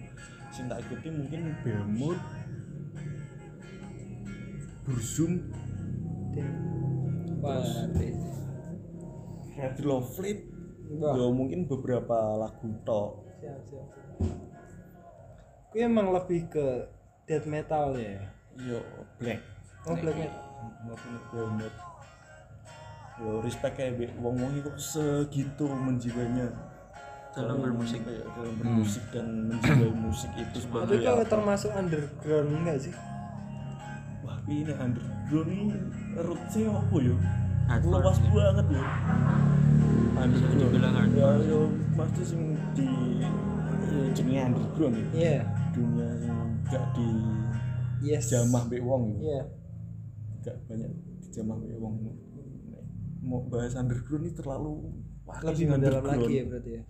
sing 0.54 0.70
tak 0.70 0.82
ikuti 0.86 1.10
mungkin 1.10 1.50
Behemoth 1.66 2.22
Burzum 4.86 5.50
Wah, 6.34 6.73
ngerti. 7.46 8.08
Red 9.54 9.76
Love 9.80 10.08
Fleet 10.10 10.40
Wah. 10.94 11.14
yo 11.14 11.30
mungkin 11.30 11.64
beberapa 11.64 12.12
lagu 12.36 12.68
tok 12.82 13.22
Siap, 13.36 13.58
siap, 13.62 13.86
siap. 13.88 14.08
Gue 15.68 15.82
emang 15.82 16.10
lebih 16.10 16.48
ke 16.48 16.66
death 17.24 17.44
metal 17.44 17.94
ya. 17.94 18.18
yo 18.56 18.78
black 19.16 19.40
Oh, 19.84 19.92
black 19.92 20.16
metal. 20.16 20.42
banget 21.28 21.74
yo 23.14 23.38
respect 23.40 23.74
kayak 23.74 23.94
be- 23.96 24.14
wong 24.16 24.34
wong 24.36 24.52
itu 24.54 24.70
segitu 24.74 25.64
menjiwainya 25.66 26.50
dalam 27.30 27.58
bermusik. 27.60 28.02
ya, 28.02 28.22
dalam 28.28 28.54
bermusik 28.56 29.02
dan 29.10 29.26
menjiwai 29.44 29.90
musik 29.92 30.30
itu 30.32 30.50
Tapi 30.52 30.58
sebagai 30.60 30.98
kalau 31.00 31.18
apa 31.20 31.26
termasuk 31.28 31.70
underground 31.72 32.48
enggak 32.52 32.78
sih? 32.80 32.94
Wah 34.44 34.52
ini 34.52 34.72
underground 34.76 35.48
ini 35.48 35.66
rootsnya 36.20 36.68
apa 36.70 36.96
yo 37.00 37.16
Hardcore. 37.64 37.96
luas 38.04 38.18
banget 38.28 38.66
yo 38.68 38.82
underground 40.14 40.60
dibilang 40.60 40.94
ya 41.16 41.28
yo 41.48 41.60
pasti 41.96 42.22
sing 42.22 42.42
di 42.76 42.88
ya, 43.24 43.30
jenenge 44.12 44.40
underground 44.52 44.94
ya. 44.94 45.04
Iya. 45.16 45.38
dunia 45.74 46.08
yang 46.22 46.40
gak 46.68 46.84
di 46.94 47.08
Yes. 48.04 48.28
jamah 48.28 48.68
be 48.68 48.78
wong 48.84 49.16
yo. 49.16 49.32
Iya. 49.32 49.42
gak 50.44 50.56
banyak 50.68 50.92
dijamah 51.24 51.56
kayak 51.56 51.80
wong 51.80 51.94
Nek 52.04 52.14
mau 53.24 53.40
bahas 53.48 53.72
underground 53.80 54.28
ini 54.28 54.32
terlalu 54.36 54.72
wah, 55.24 55.40
Lebih 55.40 55.66
mendalam 55.72 56.04
lagi 56.04 56.32
ya 56.36 56.44
berarti 56.44 56.70
ya. 56.76 56.82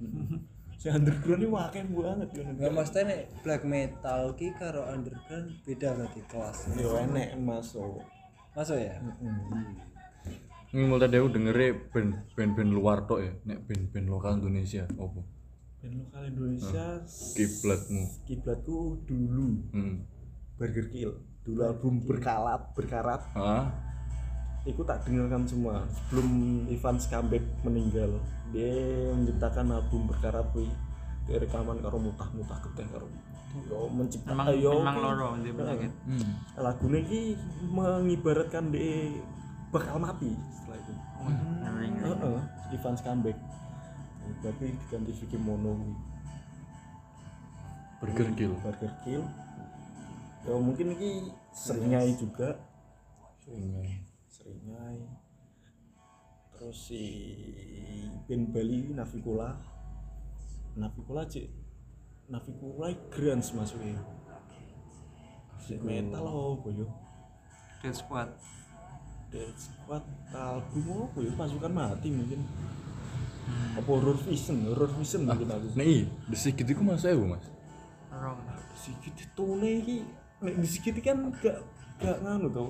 Si 0.77 0.87
underground 0.89 1.41
ini 1.41 1.49
wakil 1.49 1.85
banget 1.89 2.29
ya 2.31 2.43
Enggak 2.45 2.73
maksudnya 2.73 3.03
nek 3.07 3.21
black 3.41 3.63
metal 3.65 4.21
ki 4.33 4.49
karo 4.55 4.83
underground 4.85 5.49
beda 5.63 5.89
berarti 5.93 6.21
kelas. 6.27 6.59
yo 6.75 6.99
enek 6.99 7.35
masuk 7.37 8.05
Masuk 8.53 8.79
ya? 8.79 8.95
Ini 10.71 10.83
mulai 10.85 11.07
dewe 11.07 11.27
dengere 11.29 11.67
band 11.89 12.35
band-band 12.35 12.71
luar 12.71 13.03
tok 13.05 13.19
ya, 13.19 13.33
nek 13.45 13.63
band-band 13.65 14.07
lokal 14.07 14.39
Indonesia 14.39 14.87
opo? 14.95 15.23
band 15.79 15.95
lokal 16.01 16.23
Indonesia 16.27 16.87
Kiblatmu. 17.35 18.03
kiblatku 18.25 18.79
dulu 19.05 19.49
Hmm. 19.71 20.03
Burger 20.55 20.87
Kill 20.87 21.13
dulu 21.43 21.61
album 21.61 21.95
berkarat 22.01 22.73
berkarat 22.73 23.23
Ah, 23.35 23.75
Iku 24.65 24.81
tak 24.81 25.05
dengarkan 25.05 25.45
semua 25.45 25.85
sebelum 25.87 26.29
Ivan 26.67 26.97
Skambek 26.97 27.45
meninggal. 27.61 28.17
Dia 28.49 28.73
menciptakan 29.13 29.71
album 29.71 30.09
berkarat 30.09 30.49
kuwi. 30.51 30.69
Dia 31.25 31.37
rekaman 31.37 31.81
karo 31.81 31.97
mutah-mutah 31.97 32.61
keteh 32.61 32.89
karo 32.89 33.09
yo 33.65 33.87
menciptakan 33.87 34.35
Memang 34.35 34.49
yo 34.59 34.73
memang 34.83 34.97
ki- 34.99 35.05
loro 35.07 35.29
dia 35.39 35.53
penyakit. 35.55 35.93
hmm. 36.11 36.31
lagune 36.59 36.99
iki 37.01 37.21
mengibaratkan 37.65 38.65
dia 38.69 39.15
bakal 39.71 39.97
mati 39.97 40.35
setelah 40.51 40.75
itu. 40.77 40.93
Ngeri, 41.63 41.87
ngeri. 41.89 42.09
Heeh, 42.11 42.41
Ivan 42.75 42.95
Skambek. 42.99 43.39
Tapi 44.43 44.75
diganti 44.75 45.13
Vicky 45.15 45.39
Mono. 45.39 45.79
Burger 48.03 48.29
Kill. 48.35 48.53
Burger 48.59 48.93
Kill. 49.01 49.23
Ya 50.45 50.55
mungkin 50.59 50.87
iki 50.93 51.11
seringai 51.55 52.11
juga 52.19 52.59
Seringai. 53.39 54.03
Seringai. 54.45 55.01
Terus 56.53 56.77
si 56.77 57.03
band 58.29 58.53
Bali 58.53 58.93
Navicula 58.93 59.57
Navicula 60.77 61.25
cek 61.25 61.49
Navicula 62.29 62.93
grunge 63.09 63.51
masuknya 63.57 64.05
si 65.65 65.81
metal 65.81 66.29
apa 66.29 66.69
yo? 66.77 66.87
Dead 67.81 67.97
Squad. 67.97 68.29
Dead 69.33 69.57
Squad 69.57 70.05
album 70.37 71.09
apa 71.09 71.19
yo? 71.25 71.33
Pasukan 71.41 71.73
mati 71.73 72.13
mungkin. 72.13 72.45
Apa 73.81 73.89
horror 73.89 74.21
vision? 74.29 74.61
Horror 74.69 74.93
vision 75.01 75.25
mungkin 75.25 75.49
aku. 75.49 75.73
Nah 75.73 75.85
iya, 75.89 76.05
di 76.05 76.37
Sigit 76.37 76.69
iku 76.69 76.85
masuk 76.85 77.09
ya, 77.09 77.17
Mas. 77.17 77.49
Rong. 78.13 78.41
sedikit 78.77 79.25
tone 79.33 79.81
iki. 79.81 80.05
Nek 80.45 80.55
sedikit 80.69 81.01
kan 81.01 81.33
gak 81.41 81.65
gak 81.97 82.21
nganu 82.21 82.53
tau 82.53 82.69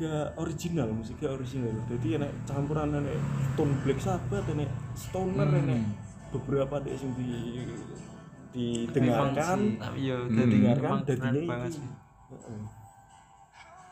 gak 0.00 0.32
original 0.34 0.88
musiknya 0.88 1.28
original 1.30 1.76
jadi 1.86 2.08
enek 2.16 2.32
campuran 2.42 2.96
enek 2.96 3.20
tone 3.52 3.76
black 3.84 4.00
sabbath 4.00 4.48
enek 4.48 4.70
stoner 4.96 5.44
enek 5.52 5.84
beberapa 6.32 6.80
dek 6.80 6.96
sing 6.96 7.12
di 7.14 7.28
didengarkan 8.50 9.76
yo 9.94 10.26
Hmm. 10.26 10.34
didengarkan 10.34 11.04
ini. 11.06 11.46
Heeh. 12.30 12.62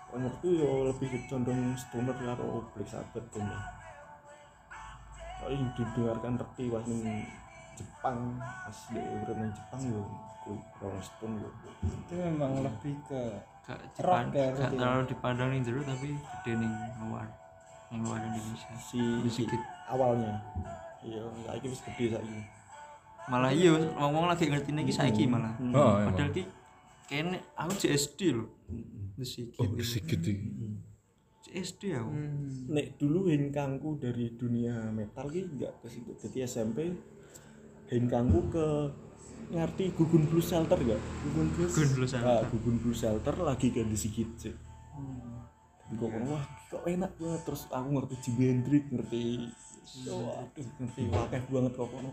menurutku 0.09 0.49
yo 0.49 0.89
lebih 0.89 1.09
condong 1.29 1.77
stoner 1.77 2.17
karo 2.17 2.65
black 2.73 2.89
sabbath 2.89 3.29
tuh 3.29 3.45
kalau 5.39 5.53
yang 5.53 5.69
didengarkan 5.73 6.35
reti 6.35 6.65
pas 6.67 6.83
ning 6.83 7.05
Jepang 7.77 8.19
pas 8.41 8.79
di 8.91 8.99
urip 8.99 9.37
ning 9.37 9.53
Jepang 9.53 9.83
yo 9.85 10.03
kuwi 10.43 10.57
Rolling 10.81 11.05
Stone 11.05 11.35
yo 11.39 11.51
itu 11.85 12.15
memang 12.17 12.65
lebih 12.65 12.97
ke 13.05 13.23
Gak 13.69 14.01
Rock 14.01 14.33
gak 14.33 14.73
terlalu 14.73 15.05
dipandang 15.13 15.53
ning 15.53 15.61
jero 15.61 15.85
tapi 15.85 16.17
gede 16.17 16.53
ning 16.57 16.73
luar. 17.05 17.29
Ning 17.93 18.01
luar 18.01 18.17
Indonesia. 18.25 18.73
si 18.81 19.01
Sedikit. 19.29 19.61
awalnya 19.89 20.41
iya 21.05 21.21
saiki 21.45 21.69
wis 21.69 21.81
gede 21.85 22.17
saiki 22.17 22.41
Malah 23.29 23.53
iya 23.53 23.77
ngomong 24.01 24.25
lagi 24.33 24.49
ngerti 24.49 24.73
iki 24.73 24.93
saiki 24.93 25.29
malah. 25.29 25.53
Oh, 25.77 26.01
Padahal 26.01 26.33
emang. 26.33 26.33
ki 26.33 26.43
kene 27.05 27.37
aku 27.53 27.73
JSD 27.77 28.21
lho. 28.33 28.49
The 29.21 29.25
Sigit. 29.29 29.61
Oh, 29.61 29.69
iki. 29.69 30.33
JSD 31.45 31.83
aku. 31.93 32.09
nek 32.73 32.97
dulu 32.97 33.29
hengkangku 33.29 34.01
dari 34.01 34.33
dunia 34.33 34.89
metal 34.89 35.29
ki 35.29 35.45
enggak 35.45 35.77
ke 35.81 35.93
situ 35.93 36.13
jadi 36.17 36.49
SMP 36.49 36.93
hengkangku 37.89 38.49
ke 38.49 38.67
ngerti 39.49 39.85
gugun 39.97 40.29
blue 40.29 40.45
shelter 40.45 40.77
enggak 40.77 41.01
gugun 41.25 41.49
blue 41.57 41.69
Gun 41.69 41.89
dulu 41.97 42.07
sana. 42.07 42.25
ah, 42.29 42.41
gugun 42.53 42.77
blue 42.81 42.93
shelter 42.97 43.35
lagi 43.41 43.73
ke 43.73 43.81
disikit 43.85 44.29
sih. 44.37 44.55
Jadi 45.89 45.95
kok 45.97 46.11
wah 46.29 46.45
kok 46.69 46.83
enak 46.85 47.13
banget. 47.17 47.41
Terus 47.49 47.63
aku 47.73 47.89
ngerti 47.97 48.15
Jimi 48.29 48.45
Hendrix 48.53 48.85
ngerti 48.93 49.23
waduh 50.05 50.69
ngerti 50.85 51.03
wakeh 51.09 51.43
banget 51.49 51.73
kok 51.73 51.89
kono 51.89 52.13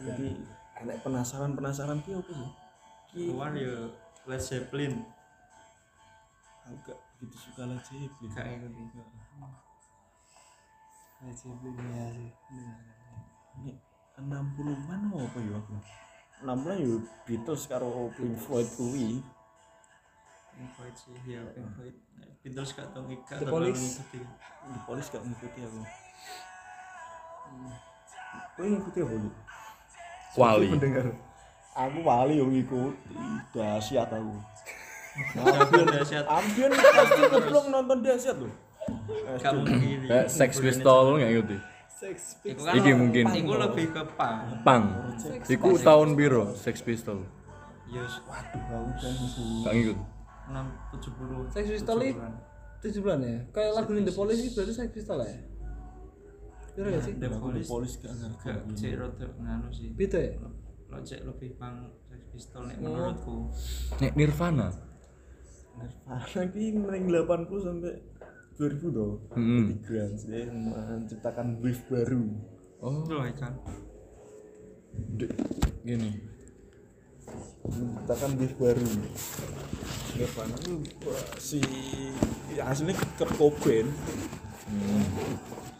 jadi 0.00 0.32
enak 0.80 0.96
penasaran 1.04 1.52
penasaran 1.52 2.00
ki 2.00 2.16
apa 2.16 2.30
sih? 2.32 2.50
Ki 3.12 3.22
Luar 3.28 3.52
yo 3.52 3.92
Led 4.24 4.40
Zeppelin. 4.40 4.96
aku 6.62 6.78
gak 6.88 6.98
begitu 7.18 7.36
suka 7.36 7.68
Led 7.68 7.82
Zeppelin. 7.84 8.30
Gak 8.32 8.46
ngerti. 8.48 8.82
Led 11.20 11.36
Zeppelin 11.36 11.74
ya 11.76 12.06
sih. 12.16 12.32
Ini 13.60 13.72
60-an 14.16 15.00
apa 15.12 15.38
ya 15.42 15.52
aku? 15.60 15.74
60-an 16.42 16.78
ya 16.82 16.96
Beatles 17.24 17.62
karo 17.70 18.10
Pink 18.18 18.34
Floyd 18.36 18.68
kuwi. 18.74 19.22
Pink 20.52 20.70
Floyd 20.74 20.94
sih, 20.98 21.14
ya 21.26 21.42
Pink 21.54 21.70
Floyd. 21.78 21.96
Beatles 22.42 22.70
gak 22.74 22.90
tau 22.90 23.06
gak 23.06 23.38
The 23.38 23.46
Police. 23.46 24.02
ngikuti. 24.02 24.18
Di 24.62 24.78
polis 24.86 25.06
gak 25.10 25.22
ngikuti 25.22 25.60
aku. 25.62 25.80
Kowe 28.58 28.66
ngikuti 28.66 28.98
apa 29.02 29.14
lu? 29.14 29.30
Wali. 30.34 30.66
Mendengar. 30.74 31.06
Aku 31.72 31.98
wali 32.02 32.34
yang 32.42 32.50
ngikuti. 32.50 33.14
Dahsyat 33.54 34.10
aku. 34.10 34.34
Ambil 35.38 35.84
dahsyat. 35.92 36.24
Ambion 36.26 36.72
pasti 36.72 37.22
keblong 37.30 37.66
nonton 37.70 37.98
dahsyat 38.02 38.36
loh. 38.42 38.54
Gak 39.38 39.52
mungkin. 39.54 39.98
Kayak 40.10 40.26
Sex 40.26 40.58
Pistol 40.58 41.22
nggak 41.22 41.30
ngerti. 41.30 41.56
Iku 42.42 42.60
kan 42.60 42.74
Iki 42.74 42.90
mungkin. 42.92 43.24
Iku 43.30 43.52
lebih 43.54 43.86
ke 43.90 44.02
punk. 44.12 44.38
Pang. 44.62 44.84
Iku 45.46 45.68
tahun 45.78 46.08
biru 46.12 46.50
Sex 46.52 46.82
Pistol. 46.82 47.22
Yes, 47.86 48.18
Waduh, 48.24 48.58
aku 48.58 48.92
kan. 48.96 49.12
Gak 49.62 49.72
ngikut. 49.72 49.98
6 50.42 50.98
70. 50.98 51.54
Sex 51.54 51.64
Pistols 51.70 52.02
itu 52.02 52.18
70-an. 52.18 52.32
tujuh 52.82 52.98
bulan 52.98 53.22
ya 53.22 53.38
kayak 53.54 53.70
lagu 53.78 53.94
The 53.94 54.10
Police 54.10 54.42
itu 54.42 54.58
berarti 54.58 54.74
Sex 54.74 54.88
Pistols 54.90 55.22
ya 55.22 55.38
Bener 56.72 56.88
gak 56.90 57.02
sih? 57.04 57.14
The 57.14 57.28
Police 57.62 57.94
gak 58.00 58.12
ngerti. 58.16 58.74
cek 58.74 58.92
rada 58.96 59.26
nganu 59.38 59.68
sih. 59.70 59.88
Beda 59.92 60.18
ya? 60.18 60.34
Lo 60.90 60.98
cek 60.98 61.20
lebih 61.22 61.50
punk 61.54 61.78
Sex 62.10 62.20
Pistol 62.32 62.62
nek 62.66 62.76
Oh. 62.76 62.82
menurutku. 62.82 63.36
Nek 64.00 64.12
Nirvana. 64.18 64.68
Nirvana 65.78 66.42
ki 66.50 66.64
ning 66.74 67.02
80 67.06 67.60
sampai 67.60 67.92
2000 68.56 68.92
tuh. 68.92 69.12
Hmm. 69.32 69.72
Grunge 69.80 70.22
dia 70.24 70.44
menciptakan 70.48 71.58
wave 71.60 71.82
baru. 71.88 72.24
Oh, 72.82 73.02
Itu 73.06 73.12
loh 73.14 73.26
ikan. 73.30 73.54
de- 75.16 75.32
gini. 75.82 76.10
menciptakan 77.62 78.30
wave 78.36 78.56
baru. 78.58 78.86
Nirvana 80.12 80.54
itu 80.60 80.72
wah, 81.08 81.24
si 81.40 81.60
ya, 82.52 82.68
aslinya 82.68 82.92
Kurt 83.16 83.32
Cobain. 83.40 83.88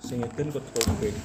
Sing 0.01 0.25
ngeden 0.25 0.49
Kurt 0.49 0.65
Cobain. 0.73 1.17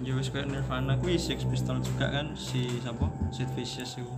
Ya 0.00 0.14
wis 0.16 0.32
kayak 0.32 0.48
Nirvana 0.48 0.96
kuwi 0.96 1.20
Sex 1.20 1.44
Pistol 1.44 1.82
juga 1.84 2.08
kan 2.08 2.32
si 2.32 2.80
siapa? 2.80 3.10
Sid 3.28 3.50
Vicious 3.52 4.00
iku. 4.00 4.14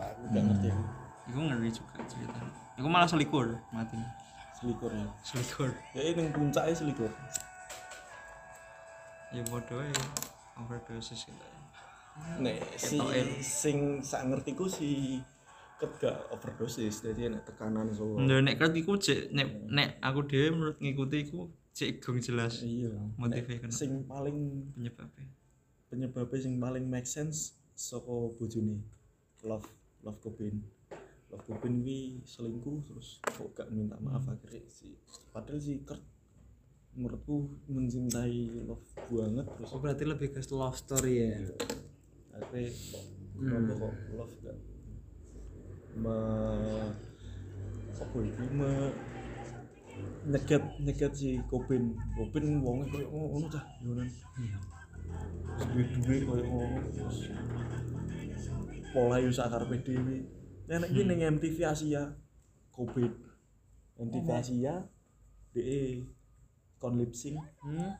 Aku 0.00 0.22
gak 0.32 0.42
ngerti 0.48 0.72
aku. 0.72 0.84
Iku 1.28 1.40
ngeri 1.44 1.68
juga 1.68 2.00
cerita. 2.08 2.40
Iku 2.80 2.88
malah 2.88 3.08
selikur 3.10 3.60
mati. 3.68 3.98
Selikur 4.64 4.90
ya. 4.90 5.06
Selikur. 5.20 5.68
Ya 5.92 6.02
ini 6.08 6.32
puncaknya 6.32 6.72
selikur. 6.72 7.12
Ya 9.28 9.42
bodoh 9.44 9.84
ya. 9.84 9.92
Overdosis 10.56 11.28
gitu. 11.28 11.46
Nek 12.40 12.56
si 12.78 12.96
sing 13.42 14.00
sak 14.00 14.24
ngertiku 14.24 14.64
si 14.64 15.20
Kurt 15.74 15.98
gak 15.98 16.30
overdosis 16.30 17.02
jadi 17.02 17.28
enak 17.28 17.44
tekanan 17.44 17.90
so. 17.90 18.14
Ndak 18.16 18.40
nek 18.40 18.54
kret 18.56 18.74
iku 18.78 18.94
cek 18.94 19.34
nek 19.34 19.48
nek 19.66 19.88
aku 19.98 20.22
dhewe 20.24 20.54
menurut 20.54 20.78
ngikuti 20.78 21.26
iku 21.26 21.50
cek 21.74 21.98
gong 21.98 22.22
jelas 22.22 22.62
Iya. 22.62 22.94
motifnya 23.18 23.58
Nek 23.58 23.62
kenapa. 23.66 23.74
Sing 23.76 23.92
paling 24.06 24.38
penyebabnya. 24.72 25.26
penyebabnya 25.90 26.38
sing 26.38 26.54
paling 26.56 26.84
make 26.86 27.06
sense 27.06 27.58
saka 27.74 28.06
bojone 28.38 28.86
love 29.42 29.66
love 30.02 30.18
Cobain 30.22 30.62
Cobain 31.42 31.82
kuwi 31.82 32.22
selingkuh 32.22 32.78
terus 32.86 33.18
kok 33.24 33.50
gak 33.56 33.68
minta 33.74 33.98
maaf 33.98 34.24
akhirnya 34.30 34.62
si 34.70 34.94
padahal 35.34 35.58
si 35.58 35.82
Kurt 35.82 36.02
menurutku 36.94 37.50
mencintai 37.66 38.64
love 38.70 38.86
banget 39.10 39.46
terus 39.58 39.70
Oh 39.74 39.80
berarti 39.82 40.04
lebih 40.06 40.30
ke 40.30 40.40
love 40.54 40.78
story 40.78 41.14
ya? 41.26 41.30
akhirnya 42.34 42.70
kenapa 43.34 43.72
kok 43.78 43.94
love 44.14 44.34
gak 44.42 44.58
me 45.94 46.18
apa 47.94 48.16
iki 48.18 48.46
me 48.50 48.70
nyegat 50.26 50.62
nyegat 50.82 51.12
si 51.14 51.38
Cobain. 51.46 51.94
Cobain 52.18 52.46
wongnya 52.58 52.90
koyo 52.90 53.06
ngono 53.10 53.46
cah 53.46 53.64
yonan 53.84 54.08
duwe-duwe 55.70 56.16
koyo 56.26 56.44
ngono 56.50 56.78
terus 56.90 57.18
pola 58.90 59.16
yo 59.22 59.30
sakarepe 59.30 59.76
dhewe 59.86 60.16
nek 60.68 60.90
iki 60.90 61.02
ning 61.04 61.20
MTV 61.36 61.58
Asia. 61.64 62.02
Cobain 62.74 63.12
MTV 64.00 64.28
Asia 64.34 64.74
DE 65.54 66.02
kon 66.80 66.94
lip 66.98 67.12
sync. 67.14 67.38
Hmm. 67.62 67.92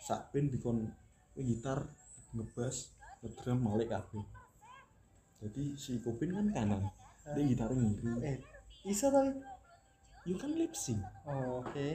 sak 0.00 0.32
dikon 0.32 0.88
gitar 1.36 1.92
ngebas 2.32 2.96
ngedrum 3.20 3.58
malik 3.60 3.92
kabeh. 3.92 4.24
Jadi 5.44 5.76
si 5.76 6.00
Kopin 6.00 6.32
kan 6.32 6.46
kanan 6.56 6.82
dia 7.36 7.44
gitar 7.44 7.68
ngiri. 7.72 8.08
Eh, 8.24 8.36
bisa 8.84 9.12
tapi. 9.12 9.36
you 10.24 10.36
kan 10.40 10.52
lip 10.56 10.72
sync. 10.72 11.00
Oh, 11.28 11.60
oke. 11.64 11.88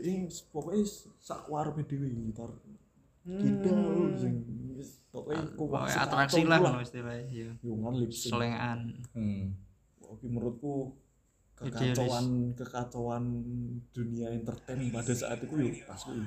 ini 0.00 0.32
pokoknya 0.48 0.84
sak 1.20 1.44
warme 1.52 1.84
dhewe 1.84 2.08
gitar 2.08 2.48
Hmm. 3.20 4.16
sing 4.16 4.34
pokoknya 5.10 5.42
kok 5.44 5.58
Pokoknya 5.58 5.96
atraksi 6.00 6.40
lah 6.44 6.58
kalau 6.58 6.80
istilahnya 6.80 7.24
ya. 7.26 7.50
yo 7.60 7.72
kan 7.76 7.94
lip 7.94 8.10
sync 8.10 8.30
Selengan. 8.32 8.78
hmm. 9.12 9.44
oke 10.00 10.24
menurutku 10.24 10.74
Idealis. 11.60 11.98
kekacauan 11.98 12.26
kekacauan 12.54 13.24
dunia 13.90 14.30
entertain 14.30 14.80
pada 14.88 15.12
saat 15.12 15.38
itu 15.40 15.52
yo 15.52 15.68
pas 15.84 16.00
kuwi 16.00 16.24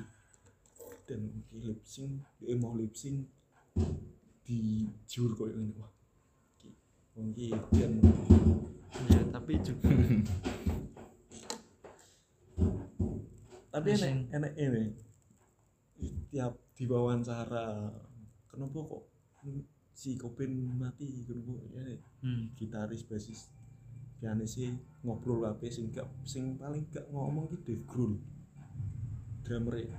dan 1.04 1.20
oke 1.26 1.58
lip 1.58 1.80
sync 1.82 2.12
dia 2.38 2.54
mau 2.54 2.72
lip 2.74 2.92
sync 2.92 3.24
di 4.42 4.84
jur 5.04 5.32
koyo 5.32 5.52
ngene 5.54 5.74
wah 5.74 5.90
iki 7.16 7.50
dan 7.72 7.92
Ya, 8.94 9.18
tapi 9.26 9.58
juga 9.58 9.90
tapi 13.68 13.90
sync. 13.92 14.30
enek 14.30 14.54
ini 14.54 14.84
tiap 16.30 16.54
diwawancara 16.74 17.90
kenapa 18.54 18.78
kok 18.86 19.02
si 19.94 20.18
Kopin 20.18 20.74
mati 20.78 21.22
kenapa 21.26 21.54
ya 21.74 21.98
hmm. 22.22 22.54
gitaris 22.58 23.06
basis 23.06 23.50
pianis 24.18 24.56
sih 24.56 24.74
ngobrol 25.04 25.44
apa 25.46 25.66
sing 25.70 25.90
gak 25.94 26.06
sing 26.24 26.56
paling 26.58 26.86
gak 26.90 27.06
ngomong 27.12 27.50
ki 27.50 27.58
Dave 27.66 27.84
Grohl 27.86 28.14
drummer 29.44 29.76
ya 29.78 29.98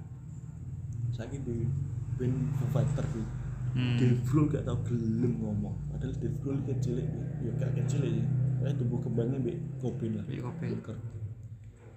saiki 1.15 1.39
di 1.45 1.63
band 2.19 2.35
Foo 2.59 2.67
Fighter 2.75 3.05
ki. 3.11 3.23
Hmm. 3.75 3.95
Dave 3.99 4.19
Grohl 4.23 4.47
gak 4.51 4.63
tau 4.67 4.79
gelem 4.87 5.35
ngomong 5.39 5.75
padahal 5.91 6.15
Dave 6.19 6.37
Grohl 6.43 6.59
kecil 6.67 6.99
ya 7.43 7.51
gak 7.59 7.71
kecil 7.75 8.01
ya 8.03 8.25
eh 8.65 8.73
tumbuh 8.73 8.97
kembangnya 8.97 9.37
mbek 9.37 9.57
Cobain 9.77 10.17
lah. 10.17 10.25
Mbek 10.25 10.41
Cobain. 10.41 10.79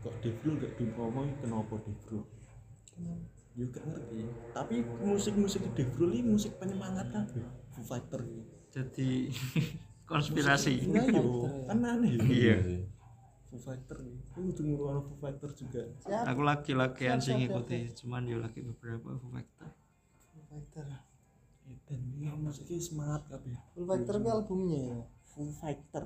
Kok 0.04 0.14
Dave 0.20 0.38
Grohl 0.44 0.56
gak 0.60 0.72
ngomong 0.94 1.26
kenapa 1.40 1.74
Dave 1.80 2.02
Grohl? 2.06 2.26
Ya 2.98 3.14
gak 3.56 3.84
ngerti 3.84 4.22
tapi 4.54 4.86
musik-musik 5.02 5.62
Dave 5.74 5.92
Grohl 5.96 6.14
ini 6.14 6.36
musik 6.36 6.58
penyemangat 6.60 7.10
kabeh 7.10 7.42
Foo 7.74 7.86
Fighter 7.86 8.22
Jadi 8.68 9.32
konspirasi. 10.08 10.88
Nah, 10.88 11.04
yo, 11.04 11.44
kan 11.68 11.84
aneh 11.84 12.16
ya. 12.16 12.24
Iya. 12.24 12.56
Foo 13.48 13.60
Fighter 13.60 14.00
nih. 14.00 14.16
Aku 14.32 14.40
udah 14.52 14.64
ngurus 14.64 15.04
Foo 15.04 15.16
Fighter 15.20 15.50
juga. 15.52 15.82
Siap. 16.04 16.24
Aku 16.32 16.40
lagi-lagian 16.42 17.20
Siap, 17.20 17.26
sih 17.28 17.32
ngikuti, 17.36 17.78
cuman 18.02 18.24
yo 18.24 18.40
lagi 18.40 18.64
beberapa 18.64 19.14
Foo 19.20 19.30
Fighter. 19.30 19.68
Full 20.32 20.44
Fighter. 20.48 20.86
Dan 21.84 22.00
ya 22.16 22.32
musiknya 22.32 22.80
semangat 22.80 23.28
kabeh. 23.28 23.56
Full 23.76 23.84
Fighter 23.84 24.14
itu 24.16 24.28
albumnya 24.32 24.80
ya. 24.80 24.98
Foo 25.28 25.52
Fighter. 25.52 26.04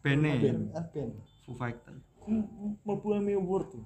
Bene. 0.00 0.32
Foo 1.44 1.54
Fighter. 1.54 1.94
Emmy 2.24 3.36
Award 3.36 3.68
tuh. 3.68 3.84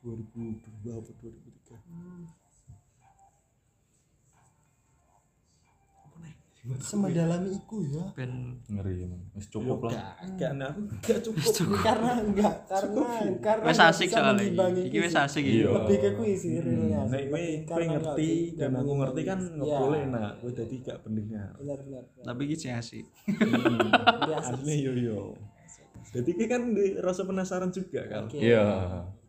2002 0.00 0.96
apa 0.96 1.10
2003. 1.12 1.49
Nih? 6.20 6.34
Semendalami 6.84 7.56
iku 7.56 7.80
ya. 7.88 8.04
Band 8.12 8.60
ngeri 8.68 9.08
wis 9.32 9.48
Yo, 9.48 9.56
cukup 9.56 9.88
lah 9.88 9.96
gak, 9.96 10.36
gak, 10.36 10.52
nah, 10.60 10.68
aku 10.68 10.80
gak 11.00 11.20
cukup. 11.24 11.52
karena 11.80 12.12
enggak 12.20 12.54
karena 12.68 13.06
karena 13.40 13.64
wes 13.64 13.78
nggak 13.80 13.90
asik 13.96 14.08
soalnya. 14.12 14.44
Iki 14.84 14.98
wes 15.00 15.14
sih. 15.16 15.24
asik 15.24 15.44
Iya. 15.48 15.56
iki. 15.56 15.72
lebih 15.72 15.96
ke 15.96 16.10
kuis 16.20 16.38
sih 16.44 16.60
realnya 16.60 17.00
Nek 17.08 17.22
kowe 17.32 17.44
kowe 17.64 17.84
ngerti 17.88 18.30
dan 18.60 18.70
aku 18.76 18.92
ngerti 18.92 19.20
kan 19.24 19.38
ngobrol 19.56 19.94
enak. 19.96 20.32
Kowe 20.44 20.50
dadi 20.52 20.76
gak 20.84 20.98
pendengar. 21.00 21.50
benar 21.56 21.78
benar 21.80 22.02
Tapi 22.28 22.40
iki 22.44 22.56
sih 22.60 22.70
asik. 22.76 23.04
Iya, 23.08 24.36
asik. 24.36 24.54
Asli 24.60 24.74
yo 24.84 24.92
yo. 24.92 25.20
Jadi 26.12 26.30
kan 26.44 26.76
di 26.76 26.98
rasa 27.00 27.24
penasaran 27.24 27.72
juga 27.72 28.04
kan. 28.04 28.28
Iya 28.36 28.64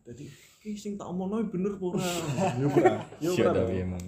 Jadi 0.04 0.51
ki 0.62 0.78
sing 0.78 0.94
tak 0.94 1.10
omongno 1.10 1.42
bener 1.50 1.74
apa 1.74 1.84
ora? 1.90 2.06
Yo 2.62 2.66
ora. 2.70 2.94
Yo 3.18 3.30
Iya 3.34 3.50
ora. 3.50 3.62
emang 3.66 4.02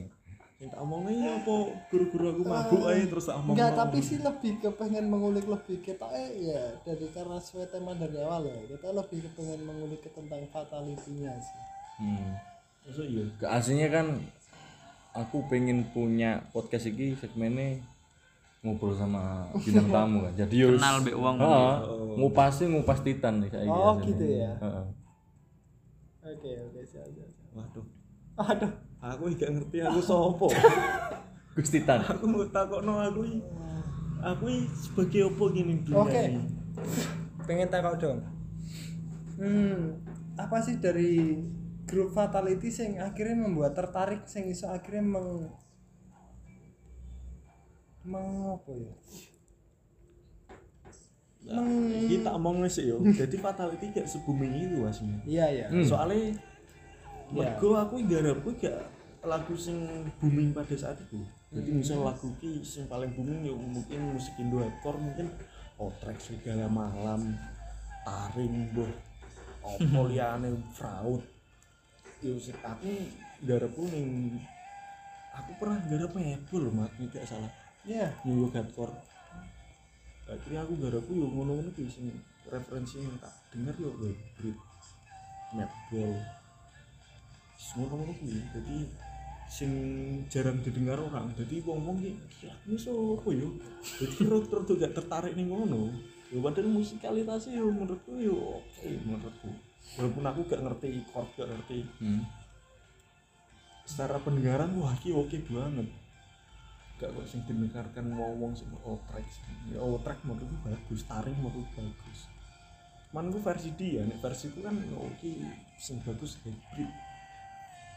Sing 0.55 0.71
tak 0.71 0.81
omongno 0.81 1.11
ya 1.11 1.31
apa 1.43 1.55
guru-guru 1.91 2.25
aku 2.31 2.43
mabuk 2.47 2.83
ae 2.87 3.03
terus 3.11 3.27
tak 3.27 3.37
omong. 3.43 3.59
enggak 3.59 3.75
tapi 3.75 3.99
sih 3.99 4.19
lebih 4.23 4.53
ke 4.63 4.71
pengen 4.79 5.11
mengulik 5.11 5.47
lebih 5.51 5.83
kita 5.83 6.07
eh 6.15 6.31
ya 6.47 6.63
dari 6.87 7.11
karena 7.11 7.43
sesuai 7.43 7.75
tema 7.75 7.91
dari 7.99 8.17
awal 8.23 8.47
ya 8.47 8.55
kita 8.71 8.95
lebih 8.95 9.19
ke 9.27 9.31
pengen 9.35 9.61
mengulik 9.67 10.01
ke 10.01 10.11
tentang 10.15 10.47
fatality-nya 10.55 11.35
sih 11.43 11.59
hmm. 11.99 12.31
Masuk 12.85 13.07
iya. 13.11 13.25
ke 13.35 13.47
aslinya 13.51 13.89
kan 13.91 14.07
aku 15.11 15.43
pengen 15.51 15.89
punya 15.91 16.45
podcast 16.55 16.87
ini 16.87 17.19
segmennya 17.19 17.83
ngobrol 18.63 18.95
sama 18.97 19.45
bintang 19.61 19.91
tamu 19.93 20.25
kan 20.25 20.33
jadi 20.39 20.55
yus 20.55 20.81
Kenal 20.81 20.97
mbek 21.05 21.17
wong. 21.19 21.37
Heeh, 21.37 21.73
ngupasin 22.17 22.69
ngupas 22.73 23.05
titan 23.05 23.45
nih 23.45 23.51
kayak 23.53 23.69
Oh, 23.69 24.01
gitu 24.01 24.25
ya? 24.25 24.57
Heeh. 24.57 25.04
Oke 26.25 26.51
oke 26.73 26.81
siap 26.83 27.07
siap 27.13 27.29
siap. 27.29 27.51
Waduh. 27.53 27.87
aduh 28.41 28.73
Aku 29.05 29.29
gak 29.37 29.53
ngerti 29.53 29.85
aku 29.85 30.01
sopo. 30.09 30.49
Gus 31.55 31.69
Titan 31.71 32.01
aku 32.01 32.25
mau 32.25 32.43
takokno 32.49 32.99
aku 33.05 33.21
iki. 33.29 33.41
Aku 34.25 34.49
sebagai 34.73 35.29
opo 35.29 35.53
gini 35.53 35.85
dunia 35.85 36.01
Oke. 36.01 36.23
ini. 36.33 36.43
pengen 37.45 37.69
takut 37.69 38.01
dong 38.01 38.21
hmm 39.37 40.01
apa 40.35 40.59
sih 40.65 40.81
dari 40.81 41.45
grup 41.87 42.11
fatality 42.17 42.73
yang 42.73 43.07
akhirnya 43.07 43.37
membuat 43.45 43.77
tertarik 43.77 44.27
sing 44.27 44.49
iso 44.51 44.67
akhirnya 44.67 45.05
meng 45.05 45.53
meng 48.03 48.59
apa 48.59 48.71
ya 48.73 48.93
Nah, 51.45 51.61
iki 51.95 52.25
tak 52.25 52.35
omong 52.35 52.65
sih 52.67 52.89
yo. 52.89 53.05
Jadi 53.21 53.37
fatality 53.37 53.93
gak 53.93 54.07
se-booming 54.07 54.53
itu 54.57 54.81
aslinya. 54.83 55.21
iya 55.25 55.47
ya 55.51 55.67
Hmm. 55.69 55.85
Soalnya 55.85 56.33
Ya. 57.33 57.51
mergo 57.57 57.75
aku 57.75 58.05
garapku 58.05 58.53
gak 58.57 58.85
lagu 59.23 59.53
sing 59.55 59.81
booming 60.19 60.53
pada 60.53 60.73
saat 60.73 60.97
itu. 60.99 61.21
Jadi 61.49 61.71
misal 61.71 62.01
lagu 62.01 62.29
ki 62.37 62.61
sing 62.61 62.85
paling 62.85 63.13
booming 63.13 63.41
ya 63.43 63.53
mungkin 63.53 64.13
musik 64.13 64.37
Indo 64.37 64.59
hardcore 64.59 64.99
mungkin 64.99 65.29
Otrek 65.75 66.17
segala 66.17 66.67
malam 66.67 67.35
taring 68.05 68.71
boh 68.71 68.87
opo 69.65 70.01
liyane 70.13 70.53
fraud 70.71 71.25
yo 72.21 72.37
sing 72.37 72.55
aku 72.61 73.09
garapku 73.43 73.83
ning 73.89 74.39
aku 75.33 75.51
pernah 75.59 75.81
garap 75.89 76.13
mebel 76.13 76.65
mak 76.71 76.93
tidak 76.95 77.25
salah 77.25 77.51
iya 77.83 78.13
New 78.23 78.39
York 78.39 78.55
hardcore 78.55 78.93
akhirnya 80.25 80.65
aku 80.65 80.75
garapku 80.81 81.13
yo 81.13 81.27
ngono-ngono 81.29 81.71
kuwi 81.77 81.89
sing 81.89 82.09
referensi 82.49 83.05
yang 83.05 83.17
tak 83.21 83.35
denger 83.53 83.75
yo 83.81 83.91
hybrid 84.01 84.57
netball. 85.53 86.15
Wis 87.55 87.69
ngono-ngono 87.77 88.13
kuwi 88.19 88.39
jadi 88.53 88.79
sing 89.49 89.71
jarang 90.33 90.59
didengar 90.65 90.99
orang. 90.99 91.31
Jadi 91.37 91.61
wong-wong 91.61 92.01
ki 92.01 92.11
"Gila, 92.41 92.55
ini 92.67 92.77
sopo 92.81 93.29
yo? 93.31 93.55
Jadi 94.01 94.17
rada 94.25 94.73
gak 94.81 94.93
tertarik 94.97 95.37
ning 95.37 95.53
ngono. 95.53 95.93
Yo 96.33 96.41
padahal 96.41 96.73
musikalitasnya 96.73 97.61
yo 97.61 97.69
menurutku 97.69 98.17
yo 98.19 98.59
oke 98.59 98.89
menurutku. 99.05 99.51
Walaupun 100.01 100.25
aku 100.25 100.41
gak 100.49 100.63
ngerti 100.65 101.05
chord 101.13 101.29
gak 101.37 101.49
ngerti. 101.53 101.85
Hmm. 102.01 102.25
secara 103.85 104.17
pendengaran 104.17 104.73
wah 104.81 104.97
ki 104.97 105.13
oke 105.13 105.37
banget 105.53 105.85
gak 106.95 107.11
kok 107.11 107.27
sing 107.27 107.43
didengarkan 107.51 108.15
ngomong 108.15 108.55
sing 108.55 108.71
track 109.11 109.27
ya 109.67 109.83
track 110.07 110.19
menurutku 110.23 110.57
bagus 110.63 111.03
taring 111.11 111.35
menurutku 111.43 111.75
bagus. 111.75 112.31
Cuman 113.11 113.31
gue 113.31 113.43
versi 113.43 113.71
dia 113.75 114.03
nih 114.07 114.19
versi 114.23 114.51
itu 114.51 114.63
kan 114.63 114.75
oke 114.95 115.33
sing 115.79 115.99
bagus 116.07 116.39
hybrid. 116.47 116.91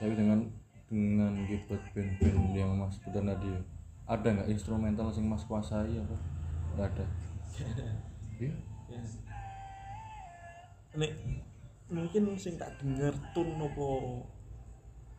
Tapi 0.02 0.14
dengan 0.18 0.40
dengan 0.88 1.34
keyboard 1.46 1.84
band-band 1.94 2.42
yang 2.58 2.74
mas 2.80 2.96
sebutkan 2.98 3.28
tadi 3.34 3.50
ada 4.08 4.28
nggak 4.28 4.50
instrumental 4.50 5.12
yang 5.14 5.28
mas 5.30 5.44
kuasai 5.46 5.94
apa? 6.00 6.18
Nggak 6.74 6.88
ada. 6.94 7.06
Iya. 8.38 8.54
Ya. 8.94 9.02
Nek 10.94 11.12
mungkin 11.90 12.38
sing 12.38 12.62
tak 12.62 12.78
denger 12.78 13.18
tune 13.34 13.58
apa 13.58 13.88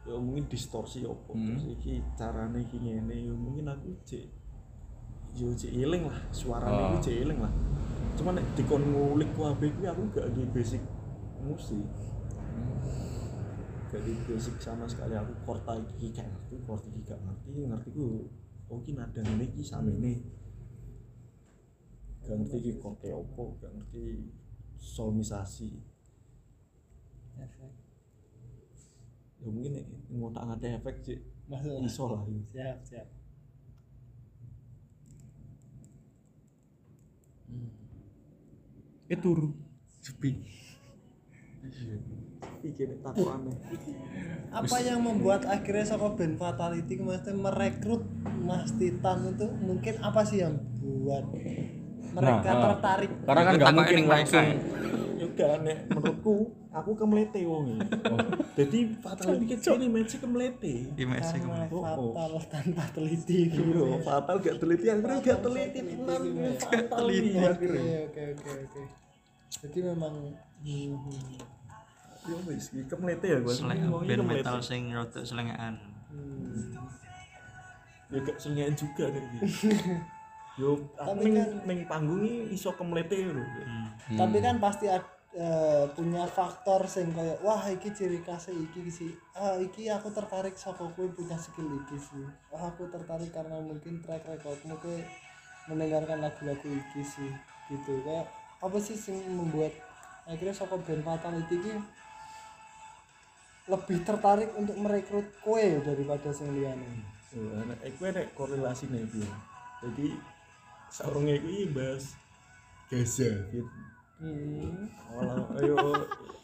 ya 0.08 0.16
mungkin 0.16 0.48
distorsi 0.48 1.04
apa? 1.04 1.36
Hmm. 1.36 1.52
terus 1.52 1.64
iki 1.76 2.00
carane 2.16 2.64
iki 2.64 2.80
ngene 2.80 3.12
ya 3.28 3.34
mungkin 3.36 3.68
aku 3.68 3.92
cek 4.08 4.24
yo 5.36 5.52
cek 5.52 5.68
eling 5.68 6.08
lah 6.08 6.18
suaranya 6.32 6.80
Ah. 6.80 6.88
iki 6.96 6.98
cek 7.12 7.16
eling 7.28 7.38
lah. 7.44 7.52
Cuman 8.16 8.40
nek 8.40 8.46
dikon 8.56 8.82
ngulik 8.88 9.30
kabeh 9.36 9.68
kuwi 9.76 9.86
aku 9.86 10.02
gak 10.16 10.26
di 10.32 10.42
basic 10.48 10.82
musik. 11.44 11.84
Gak 13.92 14.00
di 14.02 14.12
basic 14.26 14.56
sama 14.58 14.88
sekali 14.88 15.14
aku 15.14 15.32
korta 15.44 15.76
iki 15.76 16.10
gak 16.16 16.26
ngerti 16.26 16.56
korta 16.64 16.88
iki 16.88 17.00
gak 17.04 17.20
ngerti 17.22 17.68
ngerti 17.68 17.88
ku 17.92 18.26
oh 18.72 18.78
iki 18.80 18.96
nada 18.96 19.20
ngene 19.22 19.44
iki 19.52 19.62
samene. 19.62 20.12
Gak 22.24 22.34
ngerti 22.42 22.56
iki 22.64 22.72
korte 22.80 23.12
opo 23.12 23.60
gak 23.60 23.70
ngerti 23.76 24.32
solmisasi 24.80 25.97
ya 29.38 29.48
mungkin 29.48 29.72
nek 29.78 29.86
ngotak 30.10 30.42
ngatek 30.50 30.72
efek 30.82 30.96
sih 31.06 31.18
Masuk. 31.48 31.80
iso 31.80 32.04
lah 32.12 32.22
ya. 32.28 32.40
Siap, 32.52 32.78
siap. 32.84 33.06
eh 39.08 39.16
turu 39.16 39.56
sepi 40.04 40.36
iki 42.60 42.82
nek 42.84 42.98
takokane 43.00 43.52
Apa 44.48 44.80
yang 44.80 45.00
membuat 45.04 45.44
akhirnya 45.44 45.84
Soko 45.84 46.16
band 46.16 46.36
Fatality 46.40 47.00
kemarin 47.00 47.36
merekrut 47.40 48.04
Mas 48.44 48.72
Titan 48.76 49.32
itu 49.32 49.46
mungkin 49.60 49.94
apa 50.00 50.24
sih 50.24 50.40
yang 50.44 50.56
buat 50.80 51.24
mereka 52.12 52.48
Nah, 52.48 52.56
ah. 52.56 52.64
tertarik? 52.72 53.10
Karena 53.28 53.42
kan 53.44 53.52
nggak 53.60 53.74
mungkin 53.76 54.02
langsung 54.08 54.46
ya 55.38 55.46
udah 55.46 55.60
nek 55.60 55.78
menurutku 55.86 56.34
aku 56.68 56.90
kemelete 56.92 57.40
wong 57.42 57.78
jadi 58.52 58.78
fatal 58.98 59.38
iki 59.38 59.54
kene 59.56 59.86
match 59.86 60.14
kemelete 60.16 60.74
Di 60.92 61.04
mesek 61.04 61.40
Karena 61.40 61.64
Oh, 61.68 61.78
oh. 61.78 62.12
fatal 62.12 62.32
tanpa 62.50 62.84
teliti 62.90 63.46
gitu. 63.46 63.62
iya 63.62 64.02
fatal 64.02 64.36
gak 64.38 64.58
teliti 64.58 64.86
akhirnya 64.86 65.16
gak 65.20 65.38
teliti 65.40 65.78
tenan 65.80 66.22
fatal 66.58 67.06
iki 67.08 67.30
Oke, 67.30 67.46
akhirnya 67.46 67.96
oke, 68.04 68.22
oke, 68.32 68.50
oke. 68.60 68.82
Jadi 69.58 69.78
memang 69.80 70.14
hmm, 70.58 70.92
ya 72.24 72.36
wis 72.44 72.64
iki 72.68 72.84
kemelete 72.84 73.26
ya 73.26 73.38
gua 73.38 73.54
Selek 73.54 73.78
Ngomongnya 73.80 74.08
band 74.08 74.20
kemelete. 74.20 74.42
metal 74.42 74.58
sing 74.60 74.82
rada 74.90 75.20
selengean. 75.22 75.74
hmm. 76.08 76.74
ya 78.08 78.18
gak 78.20 78.36
sengaja 78.36 78.72
juga 78.72 79.04
kan 79.06 79.22
iki 79.22 79.38
yo 80.60 80.70
Tapi 80.92 81.26
kan- 81.30 81.62
ning 81.64 81.80
panggung 81.84 82.20
iki 82.20 82.52
iso 82.52 82.72
kemelete 82.72 83.14
lho 83.22 83.44
Tapi 84.10 84.36
kan 84.38 84.56
pasti 84.58 84.86
ad- 84.86 85.17
eh, 85.36 85.84
punya 85.92 86.24
faktor 86.24 86.88
sing 86.88 87.12
kayak 87.12 87.44
wah 87.44 87.60
iki 87.68 87.92
ciri 87.92 88.24
khas 88.24 88.48
iki 88.48 88.88
sih. 88.88 89.12
Ah 89.36 89.60
iki 89.60 89.92
aku 89.92 90.08
tertarik 90.08 90.56
saka 90.56 90.88
kowe 90.96 91.08
punya 91.12 91.36
skill 91.36 91.68
iki 91.84 91.98
sih. 92.00 92.24
Wah 92.48 92.72
aku 92.72 92.88
tertarik 92.88 93.28
karena 93.28 93.60
mungkin 93.60 94.00
track 94.00 94.24
recordmu 94.24 94.80
kowe 94.80 94.98
mendengarkan 95.68 96.24
lagu-lagu 96.24 96.68
iki 96.68 97.02
sih. 97.04 97.30
Gitu 97.68 98.00
kayak 98.04 98.28
apa 98.58 98.78
sih 98.80 98.96
sing 98.96 99.20
membuat 99.28 99.76
akhirnya 100.24 100.56
saka 100.56 100.80
band 100.80 101.04
Fatality 101.04 101.54
iki 101.60 101.72
lebih 103.68 104.00
tertarik 104.00 104.50
untuk 104.56 104.76
merekrut 104.80 105.28
kowe 105.44 105.66
daripada 105.84 106.32
sing 106.32 106.56
liyane. 106.56 107.04
Ya, 107.28 107.60
nek 107.68 107.84
iku 107.84 108.08
nek 108.08 108.32
korelasi 108.32 108.88
nih. 108.88 109.04
Jadi 109.84 110.08
iku 110.88 111.20
iki 111.28 111.68
bahas 111.68 112.16
Gaza 112.88 113.28
gitu. 113.52 113.97
Hmm. 114.18 114.90
Olah 115.14 115.46
ayo 115.62 115.76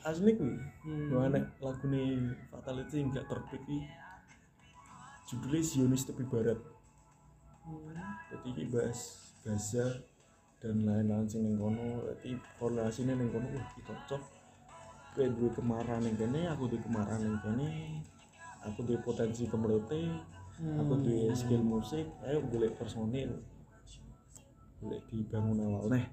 asli 0.06 0.30
kuwi. 0.38 0.54
Hmm. 0.86 1.10
Gua 1.10 1.26
nek 1.26 1.58
lagune 1.58 2.30
Fatality 2.54 3.02
enggak 3.02 3.26
terbit 3.26 3.62
iki 3.66 3.78
judulnya 5.26 5.60
Zionis 5.66 6.06
Tepi 6.06 6.22
Barat. 6.22 6.60
Jadi 8.30 8.46
iki 8.54 8.64
bahas 8.70 9.00
Gaza 9.42 10.06
dan 10.62 10.86
lain-lain 10.86 11.26
sing 11.26 11.42
ning 11.42 11.58
kono. 11.58 12.06
Jadi 12.14 12.38
korelasinya 12.56 13.18
ning 13.18 13.34
kono 13.34 13.50
wah 13.50 13.66
cocok. 13.74 14.22
Kowe 15.14 15.26
duwe 15.30 15.50
kemarahan 15.54 16.02
ning 16.02 16.18
kene, 16.18 16.46
aku 16.50 16.70
duwe 16.70 16.82
kemarahan 16.82 17.22
ning 17.22 17.38
kene. 17.42 17.68
Aku 18.64 18.80
duwe 18.82 18.98
potensi 19.04 19.44
kemelete, 19.44 20.08
aku 20.56 20.92
duwe 21.04 21.30
skill 21.36 21.60
musik, 21.60 22.08
ayo 22.24 22.40
golek 22.48 22.74
personil. 22.80 23.44
Golek 24.80 25.04
dibangun 25.12 25.60
awal 25.62 25.84
neh. 25.92 26.04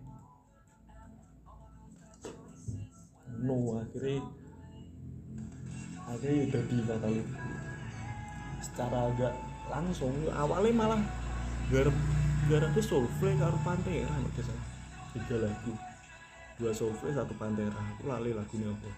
No, 3.41 3.81
akhirnya 3.81 4.21
akhirnya 6.05 6.41
udah 6.49 6.61
di 6.67 6.77
fatality 6.85 7.33
secara 8.61 8.97
agak 9.09 9.33
langsung 9.71 10.13
awalnya 10.29 10.73
malah 10.75 11.01
garap 11.73 11.95
garapnya 12.45 12.83
Soulfly 12.83 13.33
karo 13.39 13.57
Pantera 13.65 14.11
nek 14.11 14.31
gak 14.37 14.45
salah. 14.45 14.65
tiga 15.15 15.35
lagu 15.41 15.73
dua 16.61 16.71
Soulfly 16.75 17.15
satu 17.15 17.33
Pantera 17.39 17.73
aku 17.73 18.05
lali 18.05 18.35
lagunya 18.35 18.69
apa? 18.69 18.89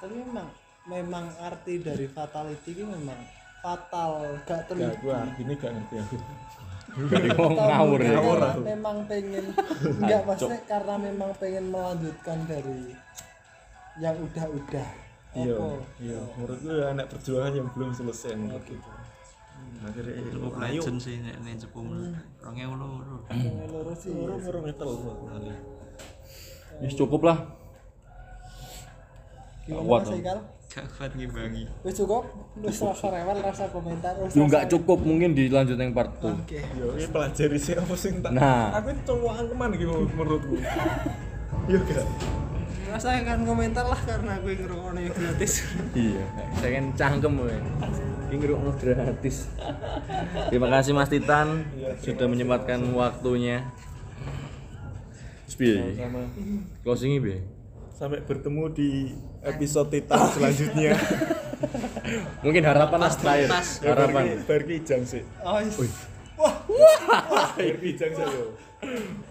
Tapi 0.00 0.14
memang 0.22 0.48
memang 0.88 1.24
arti 1.42 1.78
dari 1.82 2.06
fatality 2.08 2.72
ini 2.74 2.84
memang 2.88 3.20
fatal 3.62 4.40
gak 4.42 4.48
gak 4.48 4.62
teliti. 4.72 4.98
gue 5.04 5.14
artinya 5.14 5.54
gak 5.60 5.72
ngerti 5.76 5.94
aku 6.00 6.16
dari 6.92 7.28
ngawur 7.32 8.00
ya. 8.00 8.16
Ngawur. 8.20 8.40
memang 8.60 8.96
pengen 9.08 9.44
enggak 10.02 10.22
maksudnya 10.28 10.60
karena 10.68 10.94
memang 11.00 11.30
pengen 11.40 11.64
melanjutkan 11.72 12.38
dari 12.44 12.92
yang 14.00 14.16
udah-udah. 14.16 14.88
Iya 15.32 15.56
iya. 16.00 16.20
Menurut 16.36 16.58
gue 16.60 16.78
anak 16.84 17.06
perjuangan 17.08 17.52
yang 17.56 17.68
belum 17.72 17.90
selesai 17.96 18.36
menurut 18.36 18.64
gitu 18.68 18.90
akhirnya 19.82 20.22
Legend 20.62 20.98
sih 21.02 21.18
nek 21.18 21.36
nek 21.42 21.58
cepum. 21.58 21.86
2022. 21.90 22.54
Yang 23.34 23.70
loro 23.70 23.92
sih. 23.98 24.10
Wis 26.82 26.94
cukup 26.94 27.20
lah. 27.26 27.38
Kuat, 29.62 30.10
Gak 30.72 30.88
kuat 30.90 31.12
ngimbangi. 31.12 31.68
wis 31.84 31.94
cukup 31.94 32.24
wis 32.58 32.80
rasa 32.80 33.12
rewel 33.12 33.36
rasa 33.38 33.68
komentar 33.68 34.16
wis 34.16 34.32
Yo 34.32 34.40
rasa- 34.40 34.48
nggak 34.48 34.64
cukup 34.70 34.98
mungkin 35.00 35.36
dilanjut 35.36 35.76
yang 35.76 35.92
part 35.92 36.16
2. 36.16 36.32
oke 36.32 36.60
Yo, 36.72 36.86
ini 36.96 37.06
pelajari 37.06 37.58
sih 37.60 37.76
apa 37.76 37.92
sih 37.92 38.08
tak. 38.18 38.32
Nah. 38.32 38.72
aku 38.72 38.88
cowok 39.04 39.32
ke 39.44 39.54
mana 39.54 39.76
gitu 39.76 39.92
menurutku. 40.10 40.56
Yo 41.70 41.78
gak. 41.82 42.08
rasa 42.88 43.20
kan 43.20 43.40
komentar 43.42 43.84
lah 43.84 43.96
karena 43.98 44.36
gue 44.38 44.52
ngerokoknya 44.54 45.08
gratis 45.08 45.52
Iya, 45.98 46.24
saya 46.54 46.70
kan 46.74 46.84
cangkem 46.92 47.32
we. 47.38 47.56
Ini 48.32 48.36
gratis. 48.74 49.36
Terima 50.48 50.68
kasih 50.70 50.92
Mas 50.92 51.08
Titan 51.08 51.68
sudah 52.00 52.26
menyempatkan 52.26 52.80
waktunya. 52.92 53.60
Terus 55.44 55.56
piye? 55.58 55.76
Sama 55.94 56.20
Closing 56.80 57.20
piye? 57.20 57.44
sampai 57.92 58.18
bertemu 58.18 58.72
di 58.72 59.12
episode 59.42 59.88
Titan 59.90 60.20
selanjutnya. 60.30 60.92
Mungkin 62.44 62.62
harapan 62.62 62.98
Mas 63.00 63.16
terakhir. 63.16 63.48
Harapan. 63.82 64.42
Barki 64.42 64.74
Ijang 64.78 65.02
sih. 65.02 65.22
oh, 65.40 65.58
is- 65.58 65.78
Barki 67.54 67.88
Ijang 67.92 68.12
sih 68.12 68.26
yo. 68.26 68.46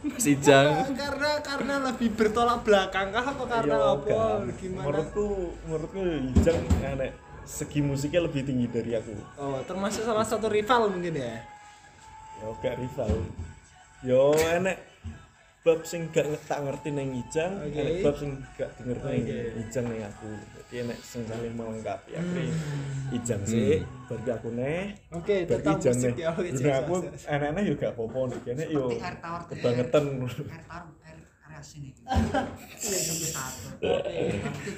Mas 0.05 0.25
Ijang. 0.25 0.95
karena 0.95 1.31
karena 1.41 1.75
lebih 1.91 2.15
bertolak 2.15 2.63
belakang 2.63 3.11
kah 3.11 3.25
apa 3.25 3.43
karena 3.45 3.75
Yo, 3.75 3.87
apa 3.97 4.19
gimana 4.55 4.85
Menurutku 4.87 5.25
menurutku 5.65 5.99
Ijang 6.31 6.59
enek 6.81 7.11
segi 7.43 7.83
musiknya 7.83 8.23
lebih 8.23 8.47
tinggi 8.47 8.69
dari 8.69 8.95
aku. 8.95 9.11
oh 9.35 9.59
termasuk 9.65 10.07
salah 10.07 10.23
satu 10.23 10.47
rival 10.47 10.87
mungkin 10.87 11.19
ya 11.19 11.43
Yo 12.39 12.55
gak 12.57 12.79
rival. 12.79 13.11
Yo 14.01 14.31
enek 14.33 14.77
bab 15.61 15.85
sing 15.85 16.09
gak 16.09 16.25
tak 16.49 16.65
ngerti 16.65 16.89
neng 16.89 17.13
Ijang, 17.13 17.61
Oke. 17.61 17.77
enek 17.77 18.01
bab 18.01 18.15
sing 18.17 18.31
gak 18.57 18.69
ngerti 18.81 19.05
neng 19.05 19.21
Oke. 19.21 19.39
Ijang 19.61 19.85
neng 19.85 20.01
aku. 20.03 20.29
Jadi 20.57 20.75
enek 20.81 20.99
sing 20.99 21.21
saling 21.29 21.53
melengkapi 21.53 22.11
akhirnya 22.17 22.53
Ijang 23.13 23.41
sih, 23.45 23.77
berarti 24.09 24.29
aku 24.33 24.49
neh. 24.51 24.97
oke 25.11 25.35
Berarti 25.45 25.61
tentang 25.61 25.77
Ijang 25.77 25.97
neh. 26.01 26.13
ya 26.17 26.29
Nah 26.33 26.75
aku 26.81 26.93
yo 27.61 27.73
gak 27.77 27.91
apa-apa 27.93 28.19
nih, 28.27 28.39
kene 28.41 28.63
yo 28.67 28.85
kebangetan. 29.47 30.05
Sini. 31.61 31.93
Satu. 33.29 33.85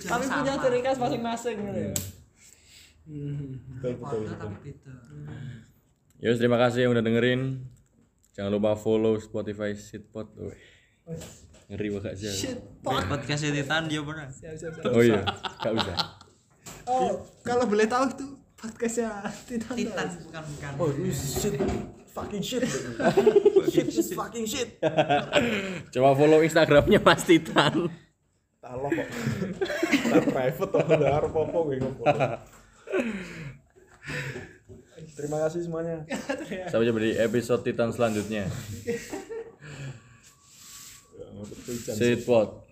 tapi 0.03 0.23
punya 0.27 0.53
ciri 0.59 0.79
khas 0.83 0.99
masing-masing 0.99 1.55
gitu 1.63 1.79
ya 1.79 1.93
Betul 3.79 3.93
betul 4.03 4.19
betul. 4.27 4.35
tapi 4.35 4.55
beda. 4.67 4.91
Yus, 6.19 6.39
terima 6.39 6.55
kasih 6.55 6.83
yang 6.83 6.91
udah 6.91 7.03
dengerin. 7.03 7.67
Jangan 8.31 8.51
lupa 8.51 8.75
follow 8.75 9.15
Spotify 9.15 9.75
Sitpot. 9.75 10.27
Ngeri 11.67 11.87
banget 11.95 12.13
sih. 12.19 12.29
shit 12.29 12.57
Podcast 12.83 13.43
Titan 13.43 13.87
dia 13.87 14.01
pernah. 14.03 14.27
siap 14.29 14.55
siap 14.55 14.71
siap 14.77 14.91
Oh 14.91 15.01
iya, 15.01 15.21
gak 15.59 15.71
usah. 15.73 15.97
oh 16.87 17.09
kalau 17.41 17.65
boleh 17.67 17.87
tahu 17.87 18.11
itu 18.11 18.25
podcastnya 18.53 19.09
Titan 19.47 19.75
Titan 19.75 20.07
bukan 20.27 20.43
bukan. 20.55 20.71
Oh, 20.79 20.89
this 20.91 21.19
shit 21.39 21.55
fucking 22.13 22.43
shit. 22.43 22.63
shit 23.67 23.87
is 23.89 24.13
fucking 24.13 24.45
shit. 24.45 24.77
Coba 25.89 26.13
follow 26.13 26.39
Instagramnya 26.39 26.99
Mas 27.01 27.23
Titan. 27.25 27.89
Tak 28.63 28.73
lo 28.79 28.87
kok. 28.87 29.07
Tak 30.07 30.23
private 30.31 30.71
atau 30.71 30.95
udah 30.95 31.11
harus 31.11 31.31
apa 31.33 31.57
gue. 31.57 31.77
Terima 35.13 35.37
kasih 35.45 35.59
semuanya. 35.67 36.07
Sampai 36.71 36.85
jumpa 36.87 37.01
di 37.01 37.13
episode 37.19 37.61
Titan 37.61 37.91
selanjutnya. 37.91 38.47
Ya, 41.43 41.49
menurutku 41.51 41.71
Ijang 41.71 41.95
Sitpot. 41.97 42.62